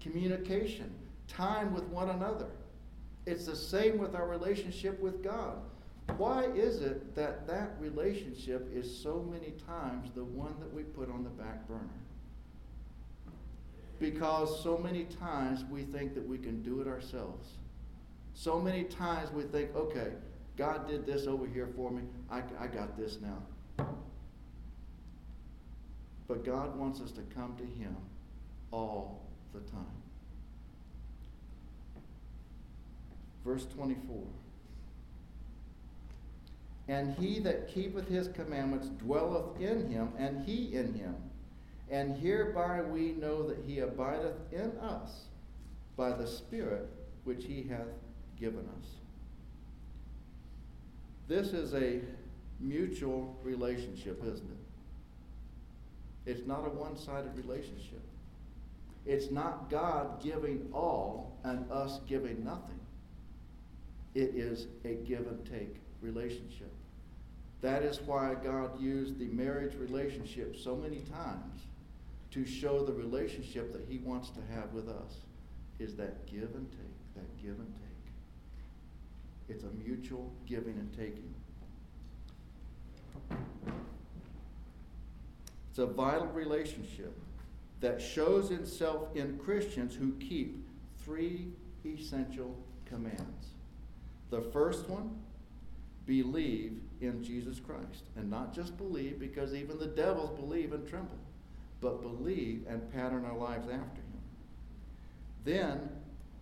Communication, 0.01 0.93
time 1.29 1.75
with 1.75 1.85
one 1.85 2.11
another. 2.11 2.49
It's 3.27 3.47
the 3.47 3.57
same 3.57 3.99
with 3.99 4.15
our 4.15 4.27
relationship 4.27 4.99
with 5.01 5.23
God. 5.23 5.59
Why 6.17 6.45
is 6.45 6.81
it 6.81 7.15
that 7.15 7.47
that 7.47 7.77
relationship 7.79 8.69
is 8.75 9.03
so 9.03 9.25
many 9.31 9.53
times 9.67 10.11
the 10.15 10.25
one 10.25 10.55
that 10.59 10.73
we 10.73 10.83
put 10.83 11.11
on 11.11 11.23
the 11.23 11.31
back 11.31 11.69
burner? 11.69 11.85
Because 13.99 14.63
so 14.63 14.79
many 14.79 15.05
times 15.05 15.65
we 15.71 15.83
think 15.83 16.15
that 16.15 16.27
we 16.27 16.39
can 16.39 16.63
do 16.63 16.81
it 16.81 16.89
ourselves. 16.89 17.51
So 18.35 18.59
many 18.59 18.85
times 18.85 19.31
we 19.31 19.43
think, 19.43 19.77
okay, 19.77 20.13
God 20.57 20.89
did 20.89 21.07
this 21.07 21.27
over 21.27 21.47
here 21.47 21.69
for 21.77 21.91
me. 21.91 22.03
I, 22.31 22.43
I 22.59 22.67
got 22.67 22.97
this 22.97 23.19
now. 23.21 23.87
But 26.27 26.45
God 26.45 26.79
wants 26.79 27.01
us 27.01 27.13
to 27.13 27.23
come 27.35 27.57
to 27.57 27.65
Him 27.65 27.97
all 28.71 29.30
the 29.53 29.61
time. 29.71 29.87
Verse 33.45 33.67
24. 33.75 34.23
And 36.89 37.15
he 37.15 37.39
that 37.41 37.69
keepeth 37.69 38.09
his 38.09 38.29
commandments 38.29 38.89
dwelleth 38.89 39.61
in 39.61 39.89
him, 39.91 40.13
and 40.19 40.45
he 40.45 40.75
in 40.75 40.93
him. 40.95 41.15
And 41.89 42.17
hereby 42.17 42.83
we 42.83 43.13
know 43.13 43.47
that 43.49 43.59
he 43.67 43.79
abideth 43.81 44.37
in 44.53 44.73
us 44.79 45.27
by 45.97 46.13
the 46.13 46.27
Spirit 46.27 46.89
which 47.25 47.45
he 47.45 47.67
hath 47.69 47.89
given 48.39 48.69
us. 48.81 48.87
This 51.29 51.53
is 51.53 51.75
a 51.75 52.01
mutual 52.59 53.39
relationship, 53.43 54.21
isn't 54.25 54.51
it? 54.51 56.31
It's 56.31 56.47
not 56.47 56.67
a 56.67 56.71
one 56.71 56.97
sided 56.97 57.37
relationship. 57.37 58.03
It's 59.07 59.31
not 59.31 59.71
God 59.71 60.23
giving 60.23 60.69
all 60.73 61.39
and 61.45 61.71
us 61.71 62.01
giving 62.07 62.45
nothing. 62.45 62.79
It 64.15 64.35
is 64.35 64.67
a 64.85 64.95
give 64.95 65.27
and 65.27 65.45
take 65.47 65.77
relationship. 66.01 66.71
That 67.61 67.83
is 67.83 68.01
why 68.01 68.35
God 68.43 68.81
used 68.81 69.19
the 69.19 69.27
marriage 69.27 69.75
relationship 69.77 70.57
so 70.57 70.75
many 70.75 71.01
times 71.01 71.63
to 72.33 72.47
show 72.47 72.85
the 72.85 72.93
relationship 72.93 73.73
that 73.73 73.87
He 73.89 73.99
wants 73.99 74.31
to 74.31 74.41
have 74.55 74.73
with 74.73 74.89
us 74.89 75.17
is 75.79 75.95
that 75.97 76.27
give 76.27 76.55
and 76.55 76.71
take, 76.71 77.15
that 77.17 77.43
give 77.43 77.59
and 77.59 77.75
take. 77.75 77.91
It's 79.49 79.65
a 79.65 79.71
mutual 79.85 80.33
giving 80.47 80.75
and 80.75 80.93
taking. 80.97 81.35
It's 85.71 85.79
a 85.79 85.87
vital 85.87 86.27
relationship 86.29 87.17
that 87.81 88.01
shows 88.01 88.51
itself 88.51 89.09
in 89.15 89.39
Christians 89.39 89.95
who 89.95 90.13
keep 90.15 90.67
three 90.99 91.49
essential 91.85 92.57
commands. 92.85 93.49
The 94.31 94.41
first 94.41 94.89
one, 94.89 95.19
believe 96.07 96.81
in 97.01 97.23
Jesus 97.23 97.59
Christ. 97.61 98.05
And 98.17 98.31
not 98.31 98.55
just 98.55 98.77
believe, 98.77 99.19
because 99.19 99.55
even 99.55 99.79
the 99.79 99.87
devils 99.87 100.39
believe 100.39 100.73
and 100.73 100.87
tremble, 100.87 101.19
but 101.81 102.03
believe 102.03 102.65
and 102.69 102.93
pattern 102.93 103.25
our 103.25 103.37
lives 103.37 103.67
after 103.67 104.01
Him. 104.01 104.21
Then, 105.45 105.89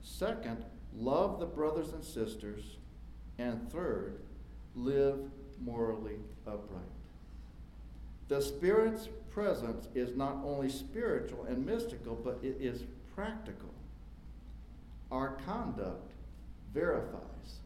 second, 0.02 0.64
love 0.96 1.38
the 1.38 1.46
brothers 1.46 1.92
and 1.92 2.04
sisters. 2.04 2.76
And 3.38 3.70
third, 3.70 4.20
live 4.74 5.18
morally 5.60 6.16
upright. 6.46 6.82
The 8.28 8.42
Spirit's 8.42 9.08
presence 9.30 9.88
is 9.94 10.14
not 10.14 10.36
only 10.44 10.68
spiritual 10.68 11.44
and 11.44 11.64
mystical, 11.64 12.14
but 12.14 12.38
it 12.42 12.58
is 12.60 12.84
practical. 13.14 13.70
Our 15.10 15.36
conduct 15.46 16.12
verifies 16.74 17.60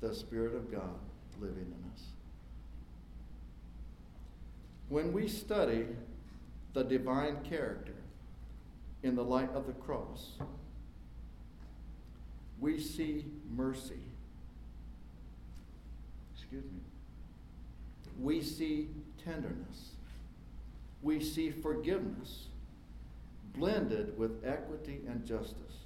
the 0.00 0.14
Spirit 0.14 0.54
of 0.54 0.72
God 0.72 0.98
living 1.40 1.66
in 1.66 1.90
us. 1.92 2.02
When 4.88 5.12
we 5.12 5.28
study 5.28 5.86
the 6.72 6.82
divine 6.82 7.42
character 7.44 7.92
in 9.02 9.14
the 9.14 9.24
light 9.24 9.50
of 9.54 9.66
the 9.66 9.74
cross, 9.74 10.32
we 12.58 12.80
see 12.80 13.26
mercy. 13.54 14.00
Excuse 16.34 16.64
me. 16.64 16.80
We 18.18 18.40
see 18.40 18.88
tenderness. 19.22 19.90
We 21.02 21.20
see 21.20 21.50
forgiveness 21.50 22.46
blended 23.54 24.16
with 24.18 24.44
equity 24.44 25.00
and 25.08 25.24
justice. 25.24 25.84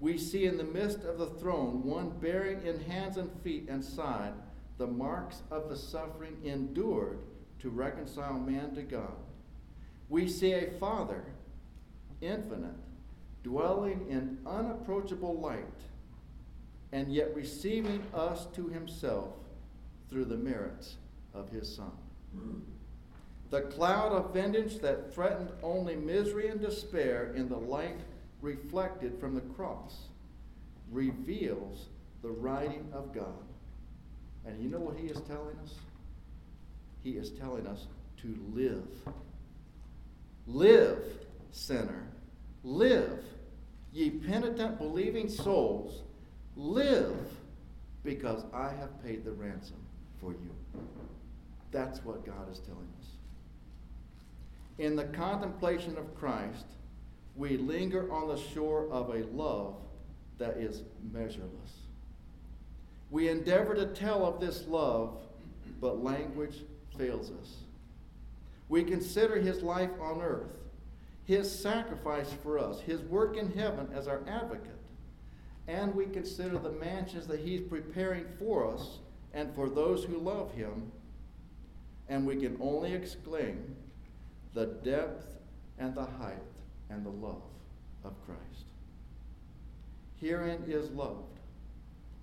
We 0.00 0.18
see 0.18 0.46
in 0.46 0.56
the 0.56 0.64
midst 0.64 1.02
of 1.04 1.18
the 1.18 1.26
throne 1.26 1.84
one 1.84 2.10
bearing 2.18 2.66
in 2.66 2.80
hands 2.80 3.16
and 3.16 3.30
feet 3.42 3.68
and 3.68 3.84
side 3.84 4.32
the 4.78 4.86
marks 4.86 5.42
of 5.50 5.68
the 5.68 5.76
suffering 5.76 6.36
endured 6.44 7.18
to 7.60 7.70
reconcile 7.70 8.38
man 8.38 8.74
to 8.74 8.82
God. 8.82 9.14
We 10.08 10.28
see 10.28 10.52
a 10.52 10.72
Father, 10.72 11.24
infinite, 12.20 12.74
dwelling 13.44 14.06
in 14.08 14.38
unapproachable 14.46 15.38
light, 15.40 15.64
and 16.90 17.12
yet 17.12 17.34
receiving 17.34 18.02
us 18.12 18.46
to 18.54 18.68
himself 18.68 19.34
through 20.10 20.24
the 20.26 20.36
merits 20.36 20.96
of 21.32 21.48
his 21.50 21.72
Son. 21.72 21.92
The 23.52 23.60
cloud 23.60 24.12
of 24.12 24.32
vengeance 24.32 24.78
that 24.78 25.12
threatened 25.12 25.50
only 25.62 25.94
misery 25.94 26.48
and 26.48 26.58
despair 26.58 27.34
in 27.36 27.50
the 27.50 27.58
light 27.58 28.00
reflected 28.40 29.20
from 29.20 29.34
the 29.34 29.42
cross 29.42 30.08
reveals 30.90 31.88
the 32.22 32.30
writing 32.30 32.88
of 32.94 33.14
God. 33.14 33.44
And 34.46 34.58
you 34.58 34.70
know 34.70 34.78
what 34.78 34.96
he 34.96 35.08
is 35.08 35.20
telling 35.28 35.54
us? 35.62 35.74
He 37.04 37.10
is 37.10 37.28
telling 37.28 37.66
us 37.66 37.88
to 38.22 38.34
live. 38.54 38.88
Live, 40.46 41.04
sinner. 41.50 42.06
Live, 42.64 43.22
ye 43.92 44.08
penitent, 44.08 44.78
believing 44.78 45.28
souls. 45.28 46.00
Live, 46.56 47.18
because 48.02 48.46
I 48.54 48.70
have 48.70 49.04
paid 49.04 49.26
the 49.26 49.32
ransom 49.32 49.84
for 50.22 50.32
you. 50.32 50.54
That's 51.70 52.02
what 52.02 52.24
God 52.24 52.50
is 52.50 52.58
telling 52.60 52.88
us. 52.98 53.11
In 54.78 54.96
the 54.96 55.04
contemplation 55.04 55.96
of 55.96 56.14
Christ, 56.14 56.66
we 57.36 57.56
linger 57.56 58.12
on 58.12 58.28
the 58.28 58.36
shore 58.36 58.88
of 58.90 59.10
a 59.10 59.24
love 59.32 59.76
that 60.38 60.56
is 60.56 60.82
measureless. 61.12 61.82
We 63.10 63.28
endeavor 63.28 63.74
to 63.74 63.86
tell 63.86 64.24
of 64.24 64.40
this 64.40 64.66
love, 64.66 65.16
but 65.80 66.02
language 66.02 66.62
fails 66.96 67.30
us. 67.30 67.56
We 68.68 68.84
consider 68.84 69.36
his 69.36 69.62
life 69.62 69.90
on 70.00 70.22
earth, 70.22 70.48
his 71.24 71.50
sacrifice 71.50 72.32
for 72.42 72.58
us, 72.58 72.80
his 72.80 73.00
work 73.02 73.36
in 73.36 73.52
heaven 73.52 73.88
as 73.94 74.08
our 74.08 74.22
advocate, 74.26 74.78
and 75.68 75.94
we 75.94 76.06
consider 76.06 76.58
the 76.58 76.72
mansions 76.72 77.26
that 77.26 77.40
he's 77.40 77.60
preparing 77.60 78.24
for 78.38 78.66
us 78.72 78.98
and 79.34 79.54
for 79.54 79.68
those 79.68 80.04
who 80.04 80.16
love 80.18 80.52
him, 80.54 80.90
and 82.08 82.26
we 82.26 82.36
can 82.36 82.56
only 82.60 82.94
exclaim 82.94 83.76
the 84.54 84.66
depth 84.66 85.26
and 85.78 85.94
the 85.94 86.04
height 86.04 86.42
and 86.90 87.04
the 87.04 87.10
love 87.10 87.42
of 88.04 88.12
Christ. 88.26 88.66
Herein 90.20 90.64
is 90.68 90.90
loved, 90.90 91.38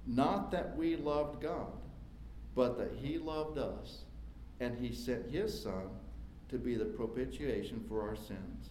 not 0.06 0.52
that 0.52 0.78
we 0.78 0.96
loved 0.96 1.42
God, 1.42 1.72
but 2.56 2.78
that 2.78 2.94
he 3.02 3.18
loved 3.18 3.58
us, 3.58 4.04
and 4.60 4.78
he 4.78 4.94
sent 4.94 5.32
his 5.32 5.62
Son 5.62 5.90
to 6.50 6.58
be 6.58 6.76
the 6.76 6.86
propitiation 6.86 7.84
for 7.88 8.08
our 8.08 8.16
sins. 8.16 8.70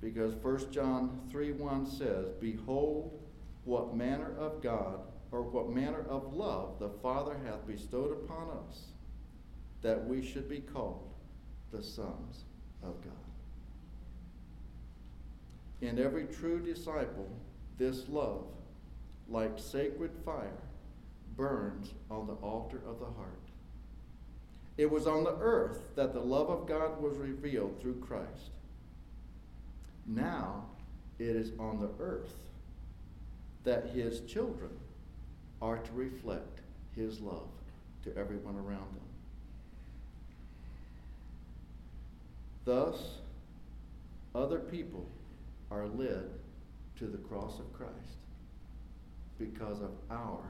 Because 0.00 0.34
1 0.34 0.72
John 0.72 1.20
3 1.30 1.52
1 1.52 1.86
says, 1.86 2.28
Behold, 2.40 3.18
what 3.64 3.94
manner 3.94 4.34
of 4.38 4.62
God, 4.62 5.00
or 5.30 5.42
what 5.42 5.70
manner 5.70 6.04
of 6.08 6.34
love 6.34 6.78
the 6.78 6.90
Father 7.02 7.36
hath 7.44 7.66
bestowed 7.66 8.12
upon 8.12 8.48
us, 8.68 8.86
that 9.82 10.06
we 10.06 10.24
should 10.24 10.48
be 10.48 10.58
called 10.58 11.11
the 11.72 11.82
sons 11.82 12.44
of 12.82 13.02
God. 13.02 13.12
In 15.80 15.98
every 15.98 16.26
true 16.26 16.60
disciple, 16.60 17.28
this 17.78 18.08
love, 18.08 18.44
like 19.28 19.58
sacred 19.58 20.12
fire, 20.24 20.62
burns 21.36 21.94
on 22.10 22.26
the 22.26 22.34
altar 22.34 22.80
of 22.86 23.00
the 23.00 23.06
heart. 23.06 23.38
It 24.76 24.90
was 24.90 25.06
on 25.06 25.24
the 25.24 25.36
earth 25.40 25.80
that 25.96 26.12
the 26.12 26.20
love 26.20 26.50
of 26.50 26.66
God 26.66 27.00
was 27.00 27.16
revealed 27.16 27.80
through 27.80 28.00
Christ. 28.00 28.52
Now 30.06 30.66
it 31.18 31.36
is 31.36 31.52
on 31.58 31.80
the 31.80 31.90
earth 32.02 32.34
that 33.64 33.90
his 33.94 34.20
children 34.20 34.70
are 35.60 35.78
to 35.78 35.92
reflect 35.92 36.60
his 36.94 37.20
love 37.20 37.48
to 38.04 38.16
everyone 38.16 38.56
around 38.56 38.94
them. 38.94 39.11
Thus, 42.64 43.18
other 44.34 44.58
people 44.58 45.06
are 45.70 45.88
led 45.88 46.30
to 46.98 47.06
the 47.06 47.18
cross 47.18 47.58
of 47.58 47.72
Christ 47.72 47.92
because 49.38 49.80
of 49.80 49.90
our 50.10 50.44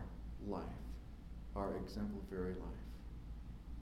life, 0.46 0.62
our 1.56 1.76
exemplary 1.76 2.54
life. 2.54 2.81